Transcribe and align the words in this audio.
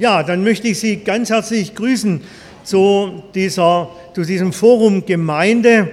Ja, 0.00 0.22
dann 0.22 0.42
möchte 0.42 0.66
ich 0.68 0.80
Sie 0.80 0.96
ganz 0.96 1.28
herzlich 1.28 1.74
grüßen 1.74 2.22
zu, 2.64 3.22
dieser, 3.34 3.90
zu 4.14 4.22
diesem 4.22 4.54
Forum 4.54 5.04
Gemeinde. 5.04 5.90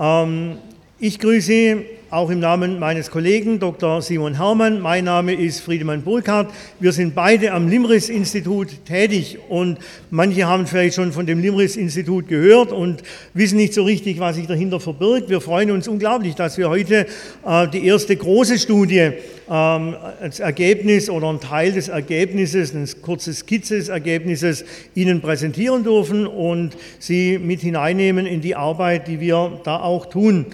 Ähm, 0.00 0.56
ich 0.98 1.18
grüße 1.18 1.46
Sie 1.48 1.86
auch 2.12 2.28
im 2.28 2.40
Namen 2.40 2.78
meines 2.78 3.10
Kollegen 3.10 3.58
Dr. 3.58 4.02
Simon 4.02 4.36
Hermann. 4.36 4.80
Mein 4.80 5.04
Name 5.04 5.32
ist 5.32 5.60
Friedemann 5.60 6.02
Burkhardt. 6.02 6.52
Wir 6.78 6.92
sind 6.92 7.14
beide 7.14 7.52
am 7.52 7.68
Limris-Institut 7.68 8.84
tätig 8.84 9.38
und 9.48 9.78
manche 10.10 10.46
haben 10.46 10.66
vielleicht 10.66 10.96
schon 10.96 11.12
von 11.12 11.24
dem 11.24 11.40
Limris-Institut 11.40 12.28
gehört 12.28 12.70
und 12.70 13.02
wissen 13.32 13.56
nicht 13.56 13.72
so 13.72 13.84
richtig, 13.84 14.20
was 14.20 14.36
sich 14.36 14.46
dahinter 14.46 14.78
verbirgt. 14.78 15.30
Wir 15.30 15.40
freuen 15.40 15.70
uns 15.70 15.88
unglaublich, 15.88 16.34
dass 16.34 16.58
wir 16.58 16.68
heute 16.68 17.06
äh, 17.46 17.68
die 17.68 17.86
erste 17.86 18.14
große 18.14 18.58
Studie 18.58 19.12
ähm, 19.48 19.96
als 20.20 20.38
Ergebnis 20.38 21.08
oder 21.08 21.30
ein 21.30 21.40
Teil 21.40 21.72
des 21.72 21.88
Ergebnisses, 21.88 22.74
eine 22.74 22.86
kurze 23.00 23.32
Skizze 23.32 23.78
des 23.78 23.88
Ergebnisses 23.88 24.66
Ihnen 24.94 25.22
präsentieren 25.22 25.82
dürfen 25.82 26.26
und 26.26 26.76
Sie 26.98 27.38
mit 27.38 27.62
hineinnehmen 27.62 28.26
in 28.26 28.42
die 28.42 28.54
Arbeit, 28.54 29.08
die 29.08 29.18
wir 29.18 29.60
da 29.64 29.80
auch 29.80 30.04
tun. 30.04 30.44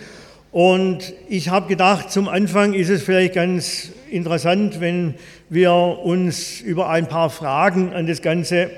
Und 0.50 1.12
ich 1.28 1.50
habe 1.50 1.68
gedacht, 1.68 2.10
zum 2.10 2.26
Anfang 2.26 2.72
ist 2.72 2.88
es 2.88 3.02
vielleicht 3.02 3.34
ganz 3.34 3.90
interessant, 4.10 4.80
wenn 4.80 5.14
wir 5.50 5.72
uns 5.72 6.60
über 6.60 6.88
ein 6.88 7.06
paar 7.06 7.28
Fragen 7.28 7.92
an 7.92 8.06
das 8.06 8.22
Ganze 8.22 8.70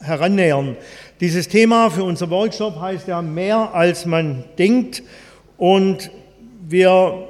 herannähern. 0.00 0.76
Dieses 1.20 1.48
Thema 1.48 1.90
für 1.90 2.04
unser 2.04 2.30
Workshop 2.30 2.80
heißt 2.80 3.08
ja 3.08 3.20
mehr 3.20 3.74
als 3.74 4.06
man 4.06 4.44
denkt. 4.58 5.02
Und 5.58 6.10
wir 6.66 7.28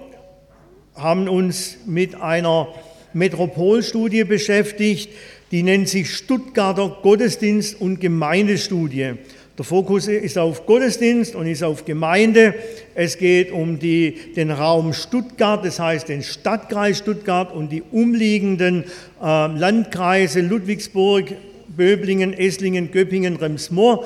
haben 0.94 1.28
uns 1.28 1.78
mit 1.86 2.20
einer 2.20 2.68
Metropolstudie 3.12 4.24
beschäftigt, 4.24 5.10
die 5.50 5.62
nennt 5.62 5.88
sich 5.88 6.14
Stuttgarter 6.14 6.98
Gottesdienst- 7.02 7.80
und 7.80 8.00
Gemeindestudie. 8.00 9.14
Der 9.58 9.64
Fokus 9.64 10.06
ist 10.06 10.38
auf 10.38 10.66
Gottesdienst 10.66 11.34
und 11.34 11.48
ist 11.48 11.64
auf 11.64 11.84
Gemeinde. 11.84 12.54
Es 12.94 13.18
geht 13.18 13.50
um 13.50 13.80
die, 13.80 14.14
den 14.36 14.52
Raum 14.52 14.92
Stuttgart, 14.92 15.64
das 15.64 15.80
heißt 15.80 16.08
den 16.08 16.22
Stadtkreis 16.22 16.98
Stuttgart 16.98 17.52
und 17.52 17.72
die 17.72 17.82
umliegenden 17.90 18.84
äh, 19.20 19.46
Landkreise 19.48 20.42
Ludwigsburg, 20.42 21.34
Böblingen, 21.66 22.34
Esslingen, 22.34 22.92
Göppingen, 22.92 23.34
Remsmoor. 23.34 24.04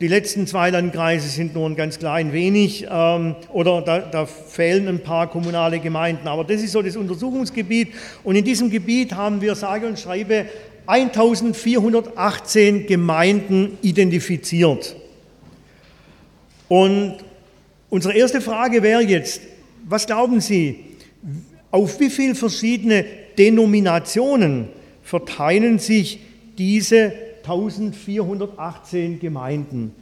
Die 0.00 0.06
letzten 0.06 0.46
zwei 0.46 0.70
Landkreise 0.70 1.28
sind 1.28 1.52
nur 1.52 1.68
ein 1.68 1.74
ganz 1.74 1.98
klein 1.98 2.32
wenig 2.32 2.86
ähm, 2.88 3.34
oder 3.52 3.82
da, 3.82 3.98
da, 3.98 4.26
fehlen 4.26 4.86
ein 4.86 5.00
paar 5.00 5.28
kommunale 5.28 5.80
Gemeinden. 5.80 6.28
Aber 6.28 6.44
das 6.44 6.62
ist 6.62 6.72
so 6.72 6.82
das 6.82 6.96
Untersuchungsgebiet. 6.96 7.88
Und 8.22 8.36
in 8.36 8.44
diesem 8.44 8.70
Gebiet 8.70 9.14
haben 9.14 9.40
wir, 9.40 9.56
sage 9.56 9.88
und 9.88 9.98
schreibe, 9.98 10.46
1418 10.86 12.86
Gemeinden 12.86 13.78
identifiziert. 13.82 14.96
Und 16.68 17.16
unsere 17.90 18.14
erste 18.14 18.40
Frage 18.40 18.82
wäre 18.82 19.02
jetzt, 19.02 19.42
was 19.84 20.06
glauben 20.06 20.40
Sie, 20.40 20.84
auf 21.70 22.00
wie 22.00 22.10
viele 22.10 22.34
verschiedene 22.34 23.04
Denominationen 23.38 24.68
verteilen 25.02 25.78
sich 25.78 26.20
diese 26.58 27.12
1418 27.42 29.20
Gemeinden? 29.20 29.94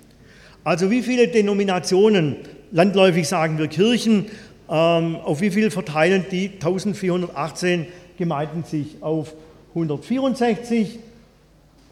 Also 0.63 0.91
wie 0.91 1.03
viele 1.03 1.29
Denominationen, 1.29 2.37
landläufig 2.71 3.27
sagen 3.27 3.59
wir 3.59 3.69
Kirchen, 3.69 4.27
ähm, 4.69 5.17
auf 5.17 5.41
wie 5.41 5.51
viele 5.51 5.71
verteilen 5.71 6.27
die 6.31 6.49
1418 6.49 7.87
Gemeinden 8.19 8.65
sich 8.65 8.97
auf 9.01 9.35
164, 9.71 10.99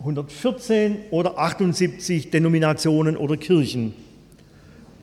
114 0.00 0.96
oder 1.10 1.38
78 1.38 2.30
Denominationen 2.30 3.16
oder 3.16 3.36
Kirchen? 3.36 3.94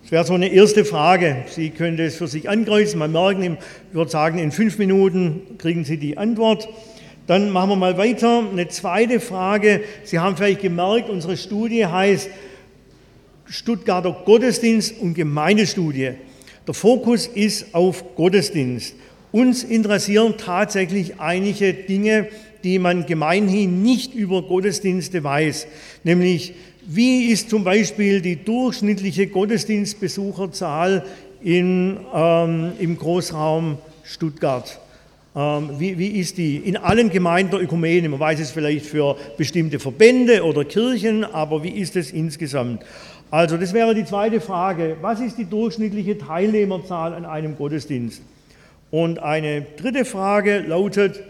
Das 0.03 0.11
wäre 0.11 0.25
so 0.25 0.33
eine 0.33 0.49
erste 0.49 0.85
Frage. 0.85 1.45
Sie 1.47 1.71
können 1.71 1.97
das 1.97 2.15
für 2.15 2.27
sich 2.27 2.47
ankreuzen. 2.47 2.99
Man 2.99 3.11
merken, 3.11 3.57
ich 3.89 3.95
würde 3.95 4.11
sagen, 4.11 4.37
in 4.37 4.51
fünf 4.51 4.77
Minuten 4.77 5.57
kriegen 5.57 5.83
Sie 5.83 5.97
die 5.97 6.17
Antwort. 6.17 6.69
Dann 7.25 7.49
machen 7.49 7.71
wir 7.71 7.75
mal 7.75 7.97
weiter. 7.97 8.43
Eine 8.51 8.67
zweite 8.67 9.19
Frage. 9.19 9.81
Sie 10.03 10.19
haben 10.19 10.37
vielleicht 10.37 10.61
gemerkt, 10.61 11.09
unsere 11.09 11.37
Studie 11.37 11.87
heißt 11.87 12.29
Stuttgarter 13.45 14.11
Gottesdienst 14.25 14.99
und 14.99 15.15
Gemeindestudie. 15.15 16.11
Der 16.67 16.73
Fokus 16.73 17.25
ist 17.25 17.73
auf 17.73 18.15
Gottesdienst. 18.15 18.95
Uns 19.31 19.63
interessieren 19.63 20.35
tatsächlich 20.37 21.19
einige 21.19 21.73
Dinge, 21.73 22.27
die 22.65 22.79
man 22.79 23.05
gemeinhin 23.05 23.83
nicht 23.83 24.13
über 24.13 24.41
Gottesdienste 24.41 25.23
weiß, 25.23 25.67
nämlich 26.03 26.53
wie 26.87 27.27
ist 27.27 27.49
zum 27.49 27.63
Beispiel 27.63 28.21
die 28.21 28.43
durchschnittliche 28.43 29.27
Gottesdienstbesucherzahl 29.27 31.05
in, 31.41 31.97
ähm, 32.13 32.73
im 32.79 32.97
Großraum 32.97 33.77
Stuttgart? 34.03 34.79
Ähm, 35.35 35.69
wie, 35.77 35.97
wie, 35.97 36.19
ist 36.19 36.37
die 36.37 36.57
in 36.57 36.77
allen 36.77 37.09
Gemeinden 37.09 37.51
der 37.51 37.61
Ökumene? 37.61 38.09
Man 38.09 38.19
weiß 38.19 38.39
es 38.39 38.51
vielleicht 38.51 38.85
für 38.85 39.15
bestimmte 39.37 39.79
Verbände 39.79 40.43
oder 40.43 40.63
Kirchen, 40.63 41.23
aber 41.23 41.63
wie 41.63 41.69
ist 41.69 41.95
es 41.95 42.11
insgesamt? 42.11 42.83
Also 43.31 43.57
das 43.57 43.73
wäre 43.73 43.93
die 43.93 44.05
zweite 44.05 44.41
Frage. 44.41 44.97
Was 45.01 45.19
ist 45.19 45.37
die 45.37 45.45
durchschnittliche 45.45 46.17
Teilnehmerzahl 46.17 47.13
an 47.13 47.25
einem 47.25 47.57
Gottesdienst? 47.57 48.21
Und 48.91 49.19
eine 49.19 49.65
dritte 49.77 50.05
Frage 50.05 50.59
lautet, 50.59 51.21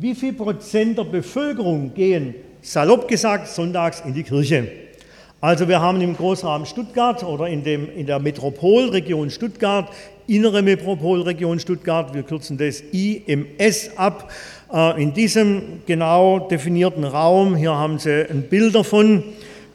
wie 0.00 0.14
viel 0.14 0.32
Prozent 0.32 0.98
der 0.98 1.04
Bevölkerung 1.04 1.94
gehen, 1.94 2.34
salopp 2.62 3.08
gesagt, 3.08 3.48
sonntags 3.48 4.02
in 4.04 4.14
die 4.14 4.22
Kirche? 4.22 4.68
Also 5.40 5.68
wir 5.68 5.80
haben 5.80 6.00
im 6.00 6.16
Großraum 6.16 6.66
Stuttgart 6.66 7.22
oder 7.22 7.46
in, 7.46 7.62
dem, 7.62 7.88
in 7.94 8.06
der 8.06 8.18
Metropolregion 8.18 9.30
Stuttgart, 9.30 9.88
innere 10.26 10.62
Metropolregion 10.62 11.60
Stuttgart, 11.60 12.12
wir 12.12 12.24
kürzen 12.24 12.58
das 12.58 12.80
IMS 12.92 13.90
ab, 13.96 14.30
äh, 14.72 15.00
in 15.00 15.14
diesem 15.14 15.82
genau 15.86 16.40
definierten 16.40 17.04
Raum, 17.04 17.54
hier 17.54 17.72
haben 17.72 17.98
Sie 17.98 18.28
ein 18.28 18.42
Bild 18.42 18.74
davon, 18.74 19.22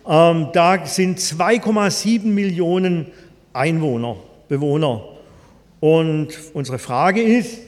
ähm, 0.07 0.47
da 0.52 0.85
sind 0.85 1.19
2,7 1.19 2.25
Millionen 2.25 3.07
Einwohner, 3.53 4.18
Bewohner. 4.50 5.02
Und 5.79 6.28
unsere 6.53 6.78
Frage 6.78 7.22
ist, 7.22 7.59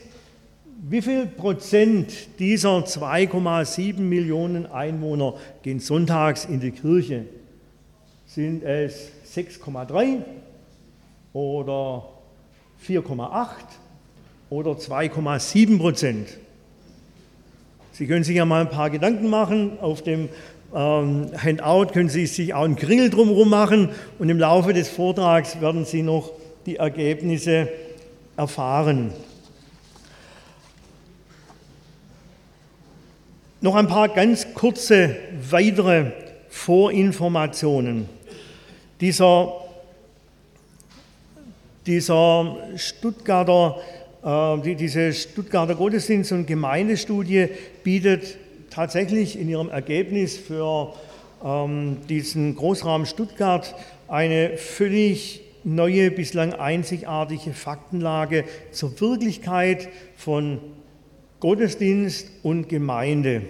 wie 0.82 1.02
viel 1.02 1.26
Prozent 1.26 2.38
dieser 2.38 2.78
2,7 2.78 3.98
Millionen 3.98 4.66
Einwohner 4.66 5.34
gehen 5.62 5.80
sonntags 5.80 6.44
in 6.44 6.60
die 6.60 6.70
Kirche? 6.70 7.24
Sind 8.26 8.62
es 8.62 9.10
6,3 9.34 10.18
oder 11.32 12.08
4,8 12.86 13.46
oder 14.50 14.72
2,7 14.72 15.78
Prozent? 15.78 16.28
Sie 17.92 18.06
können 18.06 18.24
sich 18.24 18.36
ja 18.36 18.44
mal 18.44 18.60
ein 18.60 18.70
paar 18.70 18.90
Gedanken 18.90 19.30
machen. 19.30 19.78
Auf 19.80 20.02
dem 20.02 20.28
ähm, 20.74 21.30
Handout 21.42 21.92
können 21.92 22.10
Sie 22.10 22.26
sich 22.26 22.52
auch 22.52 22.64
einen 22.64 22.76
Kringel 22.76 23.08
drumherum 23.08 23.48
machen 23.48 23.88
und 24.18 24.28
im 24.28 24.38
Laufe 24.38 24.74
des 24.74 24.90
Vortrags 24.90 25.60
werden 25.62 25.86
Sie 25.86 26.02
noch 26.02 26.32
die 26.66 26.76
Ergebnisse 26.76 27.68
erfahren. 28.36 29.12
Noch 33.62 33.74
ein 33.74 33.86
paar 33.86 34.10
ganz 34.10 34.52
kurze 34.52 35.16
weitere 35.50 36.12
Vorinformationen. 36.50 38.06
Dieser, 39.00 39.50
dieser 41.86 42.58
Stuttgarter, 42.76 43.78
äh, 44.22 44.74
diese 44.74 45.10
Stuttgarter 45.14 45.74
Gottesdienst- 45.74 46.32
und 46.32 46.46
Gemeindestudie 46.46 47.48
bietet 47.82 48.36
tatsächlich 48.68 49.38
in 49.40 49.48
ihrem 49.48 49.70
Ergebnis 49.70 50.36
für 50.36 50.92
ähm, 51.42 51.96
diesen 52.10 52.56
Großraum 52.56 53.06
Stuttgart 53.06 53.74
eine 54.06 54.58
völlig 54.58 55.40
neue, 55.64 56.10
bislang 56.10 56.52
einzigartige 56.52 57.54
Faktenlage 57.54 58.44
zur 58.70 59.00
Wirklichkeit 59.00 59.88
von 60.14 60.60
Gottesdienst 61.46 62.26
und 62.42 62.68
Gemeinde. 62.68 63.42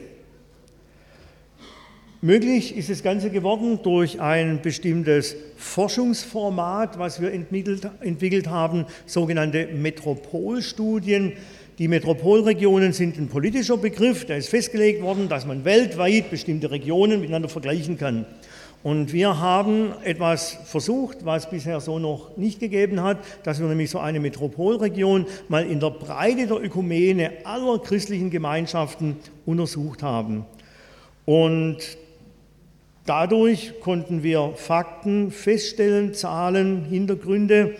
Möglich 2.20 2.76
ist 2.76 2.90
das 2.90 3.02
Ganze 3.02 3.30
geworden 3.30 3.78
durch 3.82 4.20
ein 4.20 4.60
bestimmtes 4.60 5.34
Forschungsformat, 5.56 6.98
was 6.98 7.22
wir 7.22 7.32
entwickelt, 7.32 7.88
entwickelt 8.02 8.48
haben, 8.48 8.84
sogenannte 9.06 9.68
Metropolstudien. 9.68 11.32
Die 11.78 11.88
Metropolregionen 11.88 12.92
sind 12.92 13.16
ein 13.16 13.28
politischer 13.28 13.78
Begriff, 13.78 14.26
der 14.26 14.36
ist 14.36 14.50
festgelegt 14.50 15.00
worden, 15.00 15.30
dass 15.30 15.46
man 15.46 15.64
weltweit 15.64 16.28
bestimmte 16.28 16.70
Regionen 16.70 17.22
miteinander 17.22 17.48
vergleichen 17.48 17.96
kann. 17.96 18.26
Und 18.82 19.12
wir 19.12 19.40
haben 19.40 19.92
etwas 20.04 20.58
versucht, 20.64 21.24
was 21.24 21.50
bisher 21.50 21.80
so 21.80 21.98
noch 21.98 22.36
nicht 22.36 22.60
gegeben 22.60 23.02
hat, 23.02 23.18
dass 23.42 23.60
wir 23.60 23.66
nämlich 23.66 23.90
so 23.90 23.98
eine 23.98 24.20
Metropolregion 24.20 25.26
mal 25.48 25.66
in 25.66 25.80
der 25.80 25.90
Breite 25.90 26.46
der 26.46 26.62
Ökumene 26.62 27.32
aller 27.44 27.78
christlichen 27.80 28.30
Gemeinschaften 28.30 29.16
untersucht 29.44 30.02
haben. 30.02 30.46
Und 31.24 31.78
dadurch 33.06 33.80
konnten 33.80 34.22
wir 34.22 34.52
Fakten 34.54 35.32
feststellen, 35.32 36.14
Zahlen, 36.14 36.84
Hintergründe. 36.84 37.74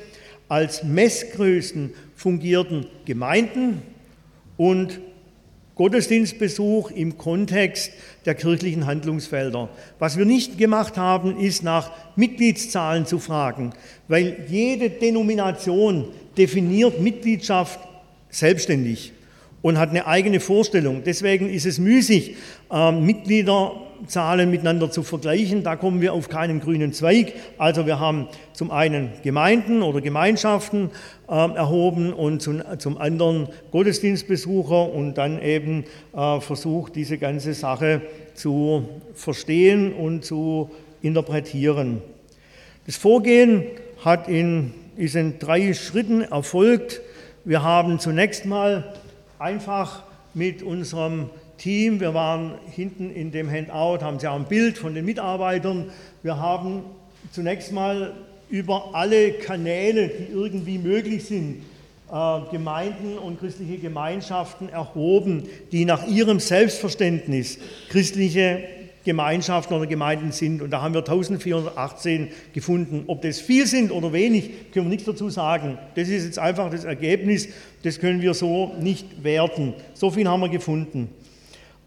Als 0.49 0.85
Messgrößen 0.85 1.93
fungierten 2.15 2.87
Gemeinden 3.05 3.83
und 4.57 5.01
Gottesdienstbesuch 5.77 6.91
im 6.91 7.19
Kontext 7.19 7.93
der 8.25 8.35
kirchlichen 8.35 8.87
Handlungsfelder. 8.87 9.69
Was 9.99 10.17
wir 10.17 10.25
nicht 10.25 10.57
gemacht 10.57 10.97
haben, 10.97 11.39
ist 11.39 11.63
nach 11.63 11.91
Mitgliedszahlen 12.17 13.05
zu 13.05 13.19
fragen, 13.19 13.73
weil 14.09 14.47
jede 14.49 14.89
Denomination 14.89 16.09
definiert 16.39 17.01
Mitgliedschaft 17.01 17.79
selbstständig 18.31 19.13
und 19.61 19.79
hat 19.79 19.91
eine 19.91 20.07
eigene 20.07 20.41
Vorstellung. 20.41 21.03
Deswegen 21.05 21.51
ist 21.51 21.67
es 21.67 21.79
müßig, 21.79 22.37
äh, 22.71 22.93
Mitgliederzahlen 23.97 24.51
miteinander 24.51 24.91
zu 24.91 25.03
vergleichen. 25.03 25.63
Da 25.63 25.77
kommen 25.77 26.01
wir 26.01 26.13
auf 26.13 26.29
keinen 26.29 26.61
grünen 26.61 26.93
Zweig. 26.93 27.33
Also 27.59 27.87
wir 27.87 27.99
haben 27.99 28.29
zum 28.53 28.71
einen 28.71 29.11
Gemeinden 29.23 29.83
oder 29.83 30.01
Gemeinschaften 30.01 30.91
äh, 31.29 31.33
erhoben 31.33 32.13
und 32.13 32.43
zum, 32.43 32.63
zum, 32.79 32.99
anderen 32.99 33.49
Gottesdienstbesucher 33.73 34.93
und 34.93 35.15
dann 35.15 35.41
eben 35.43 35.85
äh, 36.15 36.41
versucht, 36.41 36.97
diese 36.97 37.19
ganze 37.19 37.55
Sache 37.55 38.03
zu 38.35 38.89
verstehen 39.15 39.93
und 39.93 40.25
zu 40.25 40.71
interpretieren. 41.03 42.03
Das 42.87 42.97
Vorgehen 42.97 43.65
hat 44.05 44.29
in, 44.29 44.73
ist 44.97 45.17
in 45.17 45.39
drei 45.39 45.75
Schritten 45.75 46.23
erfolgt. 46.23 47.01
Wir 47.45 47.63
haben 47.63 47.99
zunächst 47.99 48.47
mal 48.47 48.93
einfach 49.39 50.03
mit 50.35 50.63
unserem 50.63 51.31
Team, 51.59 52.01
wir 52.01 52.15
waren 52.15 52.55
hinten 52.71 53.11
in 53.11 53.33
dem 53.33 53.51
Handout, 53.51 54.05
haben 54.05 54.19
Sie 54.19 54.29
auch 54.29 54.37
ein 54.37 54.45
Bild 54.45 54.79
von 54.79 54.95
den 54.95 55.05
Mitarbeitern. 55.05 55.91
Wir 56.23 56.39
haben 56.39 56.83
zunächst 57.33 57.73
mal 57.73 58.15
über 58.49 58.91
alle 58.95 59.33
Kanäle, 59.33 60.09
die 60.09 60.33
irgendwie 60.33 60.79
möglich 60.79 61.25
sind, 61.25 61.63
äh, 62.13 62.41
Gemeinden 62.53 63.19
und 63.19 63.41
christliche 63.41 63.79
Gemeinschaften 63.79 64.69
erhoben, 64.69 65.49
die 65.73 65.85
nach 65.85 66.07
ihrem 66.07 66.39
Selbstverständnis 66.39 67.59
christliche 67.89 68.63
Gemeinschaften 69.07 69.75
oder 69.75 69.87
Gemeinden 69.87 70.33
sind. 70.33 70.61
Und 70.63 70.71
da 70.71 70.83
haben 70.83 70.93
wir 70.93 71.01
1418 71.01 72.29
gefunden. 72.53 73.05
Ob 73.07 73.23
das 73.23 73.41
viel 73.41 73.67
sind 73.67 73.93
oder 73.93 74.13
wenig, 74.13 74.73
können 74.73 74.87
wir 74.87 74.91
nichts 74.91 75.05
dazu 75.05 75.31
sagen. 75.31 75.79
Das 75.95 76.09
ist 76.09 76.25
jetzt 76.25 76.39
einfach 76.39 76.71
das 76.71 76.85
Ergebnis. 76.85 77.49
Das 77.85 78.01
können 78.01 78.21
wir 78.21 78.35
so 78.35 78.75
nicht 78.81 79.23
werten. 79.23 79.75
So 79.95 80.11
viel 80.11 80.29
haben 80.29 80.41
wir 80.41 80.49
gefunden. 80.49 81.09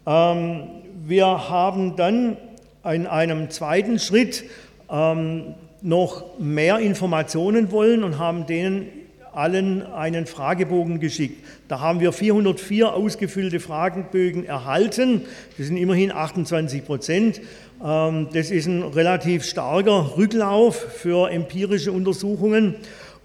Ähm, 0.06 0.62
wir 1.06 1.48
haben 1.48 1.96
dann 1.96 2.36
in 2.84 3.06
einem 3.06 3.50
zweiten 3.50 3.98
Schritt 3.98 4.44
ähm, 4.90 5.54
noch 5.82 6.38
mehr 6.38 6.78
Informationen 6.78 7.72
wollen 7.72 8.04
und 8.04 8.18
haben 8.18 8.46
denen 8.46 8.88
allen 9.32 9.86
einen 9.86 10.26
Fragebogen 10.26 11.00
geschickt. 11.00 11.44
Da 11.68 11.80
haben 11.80 12.00
wir 12.00 12.12
404 12.12 12.92
ausgefüllte 12.92 13.60
Fragebögen 13.60 14.44
erhalten. 14.44 15.22
Das 15.56 15.66
sind 15.66 15.76
immerhin 15.76 16.10
28 16.12 16.84
Prozent. 16.84 17.40
Ähm, 17.84 18.28
das 18.32 18.50
ist 18.50 18.66
ein 18.66 18.82
relativ 18.82 19.44
starker 19.44 20.16
Rücklauf 20.16 20.76
für 20.76 21.30
empirische 21.30 21.92
Untersuchungen. 21.92 22.74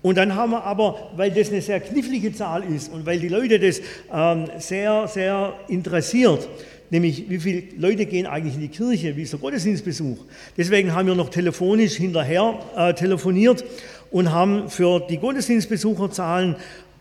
Und 0.06 0.20
dann 0.20 0.36
haben 0.36 0.52
wir 0.52 0.64
aber, 0.64 1.10
weil 1.16 1.32
das 1.32 1.50
eine 1.50 1.64
sehr 1.64 1.80
knifflige 1.80 2.32
Zahl 2.32 2.64
ist 2.64 2.94
und 2.94 3.08
weil 3.08 3.18
die 3.18 3.28
Leute 3.28 3.60
das 3.60 3.82
ähm, 4.14 4.46
sehr, 4.60 5.08
sehr 5.08 5.56
interessiert, 5.68 6.48
nämlich 6.92 7.28
wie 7.28 7.40
viele 7.40 7.64
Leute 7.76 8.06
gehen 8.06 8.28
eigentlich 8.28 8.54
in 8.54 8.62
die 8.62 8.68
Kirche, 8.68 9.16
wie 9.16 9.24
ist 9.24 9.34
der 9.34 9.40
Gottesdienstbesuch. 9.40 10.20
Deswegen 10.56 10.94
haben 10.94 11.08
wir 11.08 11.16
noch 11.16 11.30
telefonisch 11.30 11.94
hinterher 11.94 12.54
äh, 12.78 12.94
telefoniert 12.94 13.66
und 14.12 14.32
haben 14.32 14.70
für 14.70 15.00
die 15.10 15.18
Gottesdienstbesucherzahlen 15.18 16.56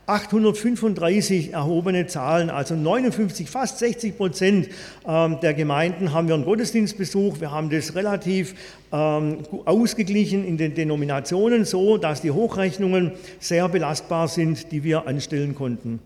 835 0.06 1.54
erhobene 1.54 2.06
Zahlen, 2.06 2.50
also 2.50 2.74
59, 2.74 3.48
fast 3.48 3.78
60 3.78 4.16
Prozent 4.16 4.68
ähm, 5.06 5.38
der 5.40 5.54
Gemeinden 5.54 6.12
haben 6.12 6.28
wir 6.28 6.34
einen 6.34 6.44
Gottesdienstbesuch. 6.44 7.40
Wir 7.40 7.50
haben 7.50 7.70
das 7.70 7.94
relativ 7.94 8.54
ähm, 8.92 9.38
ausgeglichen 9.64 10.44
in 10.44 10.58
den 10.58 10.74
Denominationen, 10.74 11.64
so 11.64 11.96
dass 11.96 12.20
die 12.20 12.30
Hochrechnungen 12.30 13.12
sehr 13.40 13.68
belastbar 13.68 14.28
sind, 14.28 14.72
die 14.72 14.84
wir 14.84 15.06
anstellen 15.06 15.54
konnten. 15.54 16.00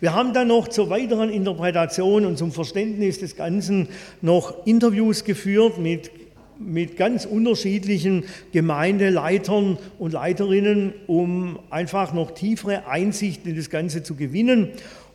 Wir 0.00 0.14
haben 0.14 0.32
dann 0.32 0.48
noch 0.48 0.68
zur 0.68 0.90
weiteren 0.90 1.30
Interpretation 1.30 2.26
und 2.26 2.38
zum 2.38 2.52
Verständnis 2.52 3.18
des 3.18 3.36
Ganzen 3.36 3.88
noch 4.22 4.66
Interviews 4.66 5.24
geführt 5.24 5.78
mit 5.78 6.10
mit 6.58 6.96
ganz 6.96 7.24
unterschiedlichen 7.24 8.24
Gemeindeleitern 8.52 9.78
und 9.98 10.12
Leiterinnen, 10.12 10.94
um 11.06 11.58
einfach 11.70 12.12
noch 12.12 12.32
tiefere 12.32 12.86
Einsicht 12.86 13.46
in 13.46 13.56
das 13.56 13.70
Ganze 13.70 14.02
zu 14.02 14.14
gewinnen. 14.14 14.68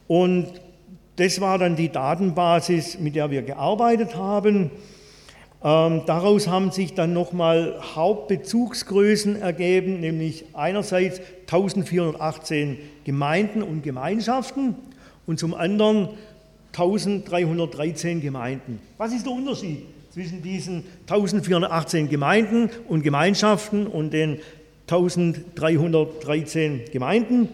Und 0.07 0.47
das 1.15 1.41
war 1.41 1.57
dann 1.57 1.75
die 1.75 1.89
Datenbasis, 1.89 2.99
mit 2.99 3.15
der 3.15 3.31
wir 3.31 3.41
gearbeitet 3.41 4.15
haben. 4.15 4.71
Ähm, 5.61 6.03
daraus 6.05 6.47
haben 6.47 6.71
sich 6.71 6.93
dann 6.93 7.13
nochmal 7.13 7.79
Hauptbezugsgrößen 7.95 9.41
ergeben, 9.41 9.99
nämlich 9.99 10.45
einerseits 10.53 11.19
1418 11.41 12.77
Gemeinden 13.03 13.61
und 13.61 13.83
Gemeinschaften 13.83 14.75
und 15.27 15.37
zum 15.37 15.53
anderen 15.53 16.09
1313 16.71 18.21
Gemeinden. 18.21 18.79
Was 18.97 19.13
ist 19.13 19.25
der 19.25 19.33
Unterschied? 19.33 19.85
Zwischen 20.11 20.41
diesen 20.41 20.83
1418 21.01 22.09
Gemeinden 22.09 22.69
und 22.87 23.03
Gemeinschaften 23.03 23.85
und 23.85 24.11
den 24.11 24.39
1313 24.87 26.81
Gemeinden. 26.91 27.49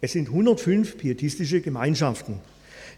Es 0.00 0.12
sind 0.12 0.28
105 0.28 0.98
pietistische 0.98 1.60
Gemeinschaften, 1.60 2.40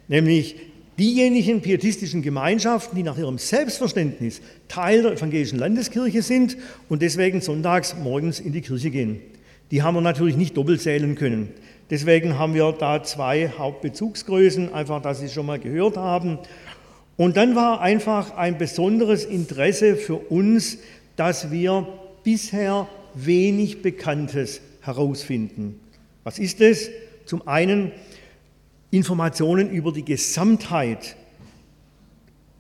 nämlich 0.08 0.56
diejenigen 0.98 1.60
pietistischen 1.60 2.22
Gemeinschaften, 2.22 2.96
die 2.96 3.02
nach 3.02 3.18
ihrem 3.18 3.38
Selbstverständnis 3.38 4.40
Teil 4.68 5.02
der 5.02 5.12
evangelischen 5.12 5.58
Landeskirche 5.58 6.22
sind 6.22 6.56
und 6.88 7.02
deswegen 7.02 7.40
sonntags 7.40 7.94
morgens 7.96 8.40
in 8.40 8.52
die 8.52 8.60
Kirche 8.60 8.90
gehen. 8.90 9.20
Die 9.70 9.82
haben 9.82 9.94
wir 9.94 10.00
natürlich 10.00 10.36
nicht 10.36 10.56
doppelt 10.56 10.80
zählen 10.80 11.14
können. 11.16 11.48
Deswegen 11.90 12.38
haben 12.38 12.54
wir 12.54 12.72
da 12.72 13.02
zwei 13.02 13.50
Hauptbezugsgrößen, 13.58 14.72
einfach, 14.72 15.02
dass 15.02 15.20
Sie 15.20 15.26
es 15.26 15.34
schon 15.34 15.46
mal 15.46 15.58
gehört 15.58 15.96
haben. 15.96 16.38
Und 17.16 17.36
dann 17.36 17.54
war 17.54 17.80
einfach 17.80 18.36
ein 18.36 18.58
besonderes 18.58 19.24
Interesse 19.24 19.96
für 19.96 20.16
uns, 20.16 20.78
dass 21.16 21.50
wir 21.50 21.86
bisher 22.24 22.88
wenig 23.14 23.82
Bekanntes 23.82 24.60
herausfinden. 24.80 25.78
Was 26.24 26.38
ist 26.38 26.60
es? 26.60 26.90
Zum 27.26 27.46
einen 27.46 27.92
Informationen 28.90 29.70
über 29.70 29.92
die 29.92 30.04
Gesamtheit 30.04 31.16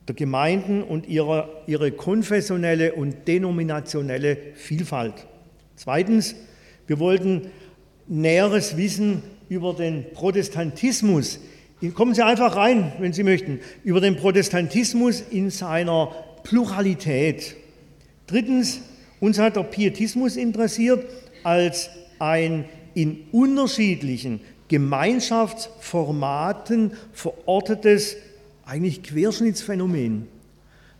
der 0.08 0.14
Gemeinden 0.14 0.82
und 0.82 1.08
ihre, 1.08 1.62
ihre 1.66 1.92
konfessionelle 1.92 2.94
und 2.94 3.28
denominationelle 3.28 4.36
Vielfalt. 4.54 5.26
Zweitens, 5.76 6.34
wir 6.86 6.98
wollten 6.98 7.50
näheres 8.08 8.76
Wissen 8.76 9.22
über 9.48 9.74
den 9.74 10.04
Protestantismus 10.12 11.38
Kommen 11.90 12.14
Sie 12.14 12.24
einfach 12.24 12.54
rein, 12.54 12.92
wenn 13.00 13.12
Sie 13.12 13.24
möchten, 13.24 13.58
über 13.82 14.00
den 14.00 14.16
Protestantismus 14.16 15.20
in 15.20 15.50
seiner 15.50 16.14
Pluralität. 16.44 17.56
Drittens, 18.28 18.78
uns 19.18 19.40
hat 19.40 19.56
der 19.56 19.64
Pietismus 19.64 20.36
interessiert 20.36 21.04
als 21.42 21.90
ein 22.20 22.66
in 22.94 23.24
unterschiedlichen 23.32 24.42
Gemeinschaftsformaten 24.68 26.92
verortetes, 27.12 28.16
eigentlich 28.64 29.02
Querschnittsphänomen. 29.02 30.28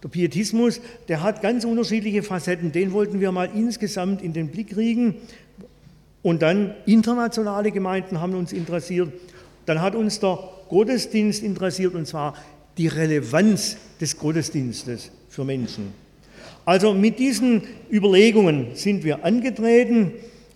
Der 0.03 0.09
Pietismus, 0.09 0.81
der 1.07 1.23
hat 1.23 1.43
ganz 1.43 1.65
unterschiedliche 1.65 2.25
Facetten, 2.25 2.73
den 2.73 2.93
wollten 2.93 3.21
wir 3.21 3.31
mal 3.31 3.51
insgesamt 3.55 4.21
in 4.21 4.33
den 4.33 4.49
Blick 4.49 4.71
kriegen. 4.71 5.15
Und 6.23 6.43
dann 6.43 6.75
internationale 6.87 7.71
Gemeinden 7.71 8.21
haben 8.21 8.35
uns 8.35 8.53
interessiert. 8.53 9.13
Dann 9.65 9.81
hat 9.81 9.95
uns 9.95 10.19
der 10.19 10.41
Gottesdienst 10.73 11.43
interessiert, 11.43 11.95
und 11.95 12.07
zwar 12.07 12.35
die 12.79 12.87
Relevanz 12.87 13.77
des 14.01 14.19
Gottesdienstes 14.19 15.11
für 15.29 15.45
Menschen. 15.45 15.93
Also 16.65 16.95
mit 16.95 17.19
diesen 17.19 17.65
Überlegungen 17.93 18.69
sind 18.75 19.05
wir 19.05 19.23
angetreten 19.23 20.13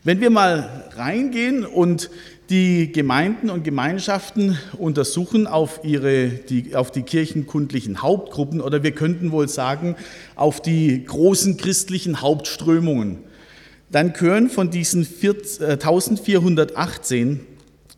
Wenn 0.06 0.20
wir 0.20 0.32
mal 0.32 0.90
reingehen 0.98 1.66
und 1.66 2.10
die 2.50 2.92
Gemeinden 2.92 3.50
und 3.50 3.64
Gemeinschaften 3.64 4.60
untersuchen 4.78 5.48
auf, 5.48 5.80
ihre, 5.84 6.28
die, 6.28 6.76
auf 6.76 6.92
die 6.92 7.04
kirchenkundlichen 7.04 8.02
Hauptgruppen 8.02 8.60
oder 8.60 8.84
wir 8.84 8.92
könnten 8.92 9.32
wohl 9.32 9.48
sagen 9.48 9.96
auf 10.36 10.62
die 10.62 11.06
großen 11.06 11.56
christlichen 11.56 12.20
Hauptströmungen. 12.20 13.20
Dann 13.92 14.12
gehören 14.12 14.50
von 14.50 14.72
diesen 14.72 15.08
1418 15.08 17.40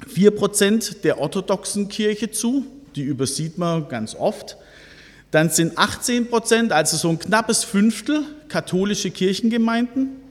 4 0.08 0.32
Prozent 0.32 1.04
der 1.06 1.20
orthodoxen 1.20 1.90
Kirche 1.90 2.30
zu, 2.30 2.68
die 2.96 3.02
übersieht 3.02 3.58
man 3.58 3.90
ganz 3.90 4.14
oft. 4.14 4.58
Dann 5.32 5.50
sind 5.50 5.80
18 5.80 6.30
Prozent, 6.30 6.72
also 6.72 6.98
so 6.98 7.10
ein 7.10 7.18
knappes 7.18 7.64
Fünftel, 7.64 8.22
katholische 8.48 9.10
Kirchengemeinden. 9.10 10.24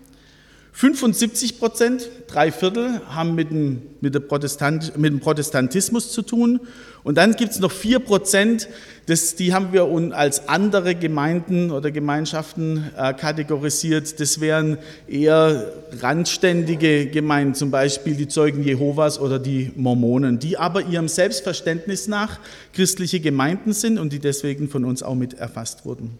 75 0.77 1.61
Prozent, 1.61 2.11
drei 2.27 2.51
Viertel, 2.51 3.01
haben 3.07 3.37
mit 3.37 3.51
dem, 3.51 3.83
mit, 4.01 4.27
Protestant, 4.27 4.99
mit 4.99 5.13
dem 5.13 5.21
Protestantismus 5.21 6.11
zu 6.11 6.23
tun. 6.23 6.59
Und 7.05 7.17
dann 7.17 7.37
gibt 7.37 7.53
es 7.53 7.61
noch 7.61 7.71
vier 7.71 8.01
Prozent, 8.01 8.69
das, 9.07 9.37
die 9.37 9.55
haben 9.55 9.73
wir 9.73 9.85
als 10.17 10.49
andere 10.49 10.97
Gemeinden 10.97 11.71
oder 11.71 11.93
Gemeinschaften 11.93 12.91
äh, 12.97 13.15
kategorisiert. 13.15 14.19
Das 14.19 14.41
wären 14.41 14.79
eher 15.07 15.73
randständige 16.01 17.07
Gemeinden, 17.07 17.55
zum 17.55 17.71
Beispiel 17.71 18.17
die 18.17 18.27
Zeugen 18.27 18.65
Jehovas 18.65 19.21
oder 19.21 19.39
die 19.39 19.71
Mormonen, 19.77 20.41
die 20.41 20.59
aber 20.59 20.83
ihrem 20.83 21.07
Selbstverständnis 21.07 22.09
nach 22.09 22.41
christliche 22.73 23.21
Gemeinden 23.21 23.75
sind 23.75 23.97
und 23.97 24.13
die 24.13 24.19
deswegen 24.19 24.69
von 24.69 24.85
uns 24.85 25.05
auch 25.05 25.15
mit 25.15 25.35
erfasst 25.35 25.85
wurden. 25.85 26.19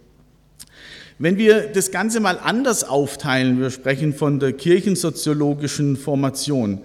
Wenn 1.19 1.39
wir 1.39 1.69
das 1.69 1.93
Ganze 1.93 2.19
mal 2.19 2.41
anders 2.43 2.83
aufteilen, 2.83 3.61
wir 3.61 3.71
sprechen 3.71 4.15
von 4.15 4.41
der 4.41 4.53
kirchensoziologischen 4.53 5.97
Formation, 5.97 6.81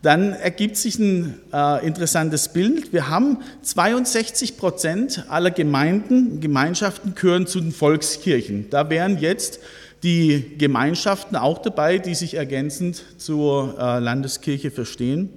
dann 0.00 0.32
ergibt 0.32 0.76
sich 0.76 0.96
ein 1.00 1.40
äh, 1.52 1.84
interessantes 1.84 2.52
Bild. 2.52 2.92
Wir 2.92 3.08
haben 3.08 3.38
62 3.62 4.58
Prozent 4.58 5.24
aller 5.28 5.50
Gemeinden, 5.50 6.40
Gemeinschaften 6.40 7.16
gehören 7.16 7.48
zu 7.48 7.60
den 7.60 7.72
Volkskirchen. 7.72 8.70
Da 8.70 8.90
wären 8.90 9.18
jetzt 9.18 9.58
die 10.04 10.54
Gemeinschaften 10.56 11.34
auch 11.34 11.58
dabei, 11.58 11.98
die 11.98 12.14
sich 12.14 12.34
ergänzend 12.34 13.02
zur 13.16 13.74
äh, 13.76 13.98
Landeskirche 13.98 14.70
verstehen 14.70 15.30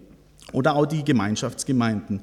oder 0.54 0.76
auch 0.76 0.86
die 0.86 1.04
Gemeinschaftsgemeinden. 1.04 2.20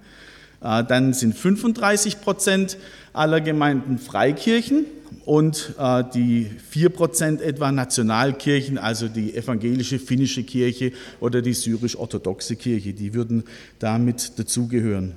Äh, 0.62 0.84
dann 0.84 1.12
sind 1.12 1.36
35 1.36 2.20
Prozent 2.20 2.76
aller 3.12 3.40
Gemeinden 3.40 3.98
Freikirchen 3.98 4.84
und 5.24 5.74
äh, 5.78 6.04
die 6.14 6.50
4% 6.72 7.40
etwa 7.40 7.72
Nationalkirchen, 7.72 8.78
also 8.78 9.08
die 9.08 9.34
evangelische 9.34 9.98
finnische 9.98 10.42
Kirche 10.42 10.92
oder 11.20 11.42
die 11.42 11.54
syrisch-orthodoxe 11.54 12.56
Kirche, 12.56 12.92
die 12.92 13.14
würden 13.14 13.44
damit 13.78 14.38
dazugehören. 14.38 15.14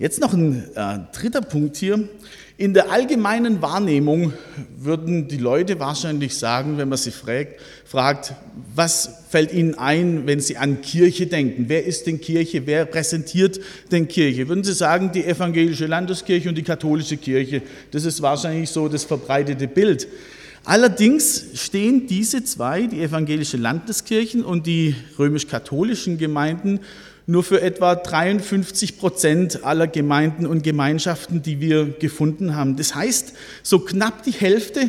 Jetzt 0.00 0.20
noch 0.20 0.32
ein 0.32 0.62
äh, 0.76 0.98
dritter 1.12 1.40
Punkt 1.40 1.76
hier. 1.76 2.08
In 2.56 2.72
der 2.72 2.92
allgemeinen 2.92 3.60
Wahrnehmung 3.62 4.32
würden 4.76 5.26
die 5.26 5.38
Leute 5.38 5.80
wahrscheinlich 5.80 6.36
sagen, 6.36 6.78
wenn 6.78 6.88
man 6.88 6.98
sie 6.98 7.10
fragt, 7.10 7.60
fragt, 7.84 8.34
was 8.76 9.24
fällt 9.28 9.52
ihnen 9.52 9.76
ein, 9.76 10.24
wenn 10.28 10.38
sie 10.38 10.56
an 10.56 10.82
Kirche 10.82 11.26
denken? 11.26 11.64
Wer 11.66 11.84
ist 11.84 12.06
denn 12.06 12.20
Kirche? 12.20 12.64
Wer 12.64 12.84
präsentiert 12.84 13.58
denn 13.90 14.06
Kirche? 14.06 14.46
Würden 14.46 14.62
sie 14.62 14.72
sagen, 14.72 15.10
die 15.10 15.24
evangelische 15.24 15.86
Landeskirche 15.86 16.48
und 16.48 16.54
die 16.54 16.62
katholische 16.62 17.16
Kirche? 17.16 17.62
Das 17.90 18.04
ist 18.04 18.22
wahrscheinlich 18.22 18.70
so 18.70 18.86
das 18.86 19.02
verbreitete 19.02 19.66
Bild. 19.66 20.06
Allerdings 20.64 21.46
stehen 21.54 22.06
diese 22.06 22.44
zwei, 22.44 22.86
die 22.86 23.02
evangelische 23.02 23.56
Landeskirchen 23.56 24.44
und 24.44 24.66
die 24.66 24.94
römisch-katholischen 25.18 26.18
Gemeinden, 26.18 26.80
nur 27.28 27.44
für 27.44 27.60
etwa 27.60 27.94
53 27.94 28.98
Prozent 28.98 29.62
aller 29.62 29.86
Gemeinden 29.86 30.46
und 30.46 30.62
Gemeinschaften, 30.62 31.42
die 31.42 31.60
wir 31.60 31.86
gefunden 31.90 32.56
haben. 32.56 32.76
Das 32.76 32.94
heißt, 32.94 33.34
so 33.62 33.80
knapp 33.80 34.22
die 34.22 34.30
Hälfte 34.32 34.88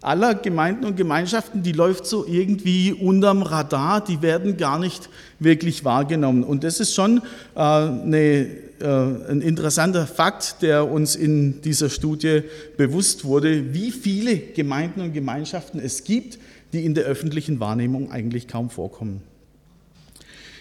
aller 0.00 0.34
Gemeinden 0.34 0.86
und 0.86 0.96
Gemeinschaften, 0.96 1.62
die 1.62 1.70
läuft 1.70 2.04
so 2.04 2.26
irgendwie 2.26 2.92
unterm 2.92 3.42
Radar, 3.42 4.04
die 4.04 4.22
werden 4.22 4.56
gar 4.56 4.80
nicht 4.80 5.08
wirklich 5.38 5.84
wahrgenommen. 5.84 6.42
Und 6.42 6.64
das 6.64 6.80
ist 6.80 6.96
schon 6.96 7.18
äh, 7.54 7.60
eine, 7.60 8.48
äh, 8.80 8.86
ein 9.30 9.40
interessanter 9.40 10.08
Fakt, 10.08 10.62
der 10.62 10.90
uns 10.90 11.14
in 11.14 11.62
dieser 11.62 11.90
Studie 11.90 12.42
bewusst 12.76 13.24
wurde, 13.24 13.72
wie 13.72 13.92
viele 13.92 14.36
Gemeinden 14.36 15.00
und 15.00 15.12
Gemeinschaften 15.12 15.78
es 15.78 16.02
gibt, 16.02 16.40
die 16.72 16.84
in 16.84 16.94
der 16.94 17.04
öffentlichen 17.04 17.60
Wahrnehmung 17.60 18.10
eigentlich 18.10 18.48
kaum 18.48 18.68
vorkommen. 18.68 19.27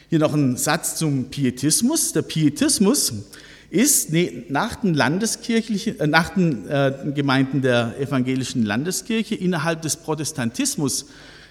Hier 0.09 0.19
noch 0.19 0.33
ein 0.33 0.55
Satz 0.55 0.95
zum 0.95 1.25
Pietismus. 1.25 2.13
Der 2.13 2.21
Pietismus 2.21 3.11
ist 3.69 4.11
nach 4.47 4.77
den, 4.77 4.93
Landeskirchlichen, 4.93 5.99
äh, 5.99 6.07
nach 6.07 6.29
den 6.29 6.65
äh, 6.69 6.93
Gemeinden 7.13 7.61
der 7.61 7.93
evangelischen 7.99 8.63
Landeskirche 8.63 9.35
innerhalb 9.35 9.81
des 9.81 9.97
Protestantismus 9.97 11.07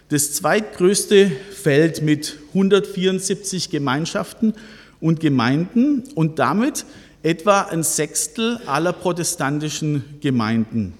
das 0.08 0.32
zweitgrößte 0.32 1.30
Feld 1.52 2.00
mit 2.00 2.38
174 2.48 3.68
Gemeinschaften 3.68 4.54
und 5.00 5.20
Gemeinden 5.20 6.04
und 6.14 6.38
damit 6.38 6.86
etwa 7.22 7.60
ein 7.60 7.82
Sechstel 7.82 8.58
aller 8.64 8.94
protestantischen 8.94 10.02
Gemeinden. 10.22 10.94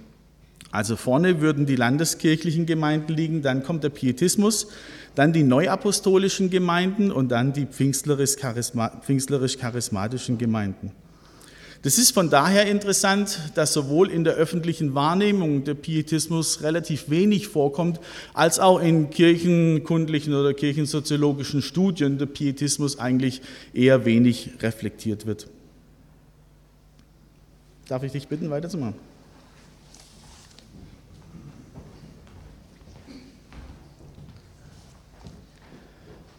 Also 0.77 0.97
vorne 0.97 1.41
würden 1.41 1.65
die 1.65 1.75
landeskirchlichen 1.75 2.67
Gemeinden 2.67 3.15
liegen, 3.15 3.41
dann 3.41 3.63
kommt 3.63 3.83
der 3.83 3.89
Pietismus, 3.89 4.67
dann 5.15 5.33
die 5.33 5.43
neuapostolischen 5.43 6.51
Gemeinden 6.51 7.11
und 7.11 7.31
dann 7.31 7.55
die 7.55 7.65
pfingstlerisch-charismatischen 7.65 10.37
Gemeinden. 10.37 10.93
Das 11.81 11.97
ist 11.97 12.11
von 12.11 12.29
daher 12.29 12.67
interessant, 12.67 13.53
dass 13.55 13.73
sowohl 13.73 14.11
in 14.11 14.25
der 14.25 14.35
öffentlichen 14.35 14.95
Wahrnehmung 14.95 15.65
der 15.65 15.73
Pietismus 15.73 16.63
relativ 16.63 17.09
wenig 17.09 17.49
vorkommt, 17.49 17.99
als 18.35 18.59
auch 18.59 18.79
in 18.79 19.09
kirchenkundlichen 19.09 20.35
oder 20.35 20.53
kirchensoziologischen 20.53 21.63
Studien 21.63 22.19
der 22.19 22.27
Pietismus 22.27 22.99
eigentlich 22.99 23.41
eher 23.73 24.05
wenig 24.05 24.51
reflektiert 24.61 25.25
wird. 25.25 25.49
Darf 27.89 28.03
ich 28.03 28.13
dich 28.13 28.29
bitten, 28.29 28.51
weiterzumachen? 28.51 29.16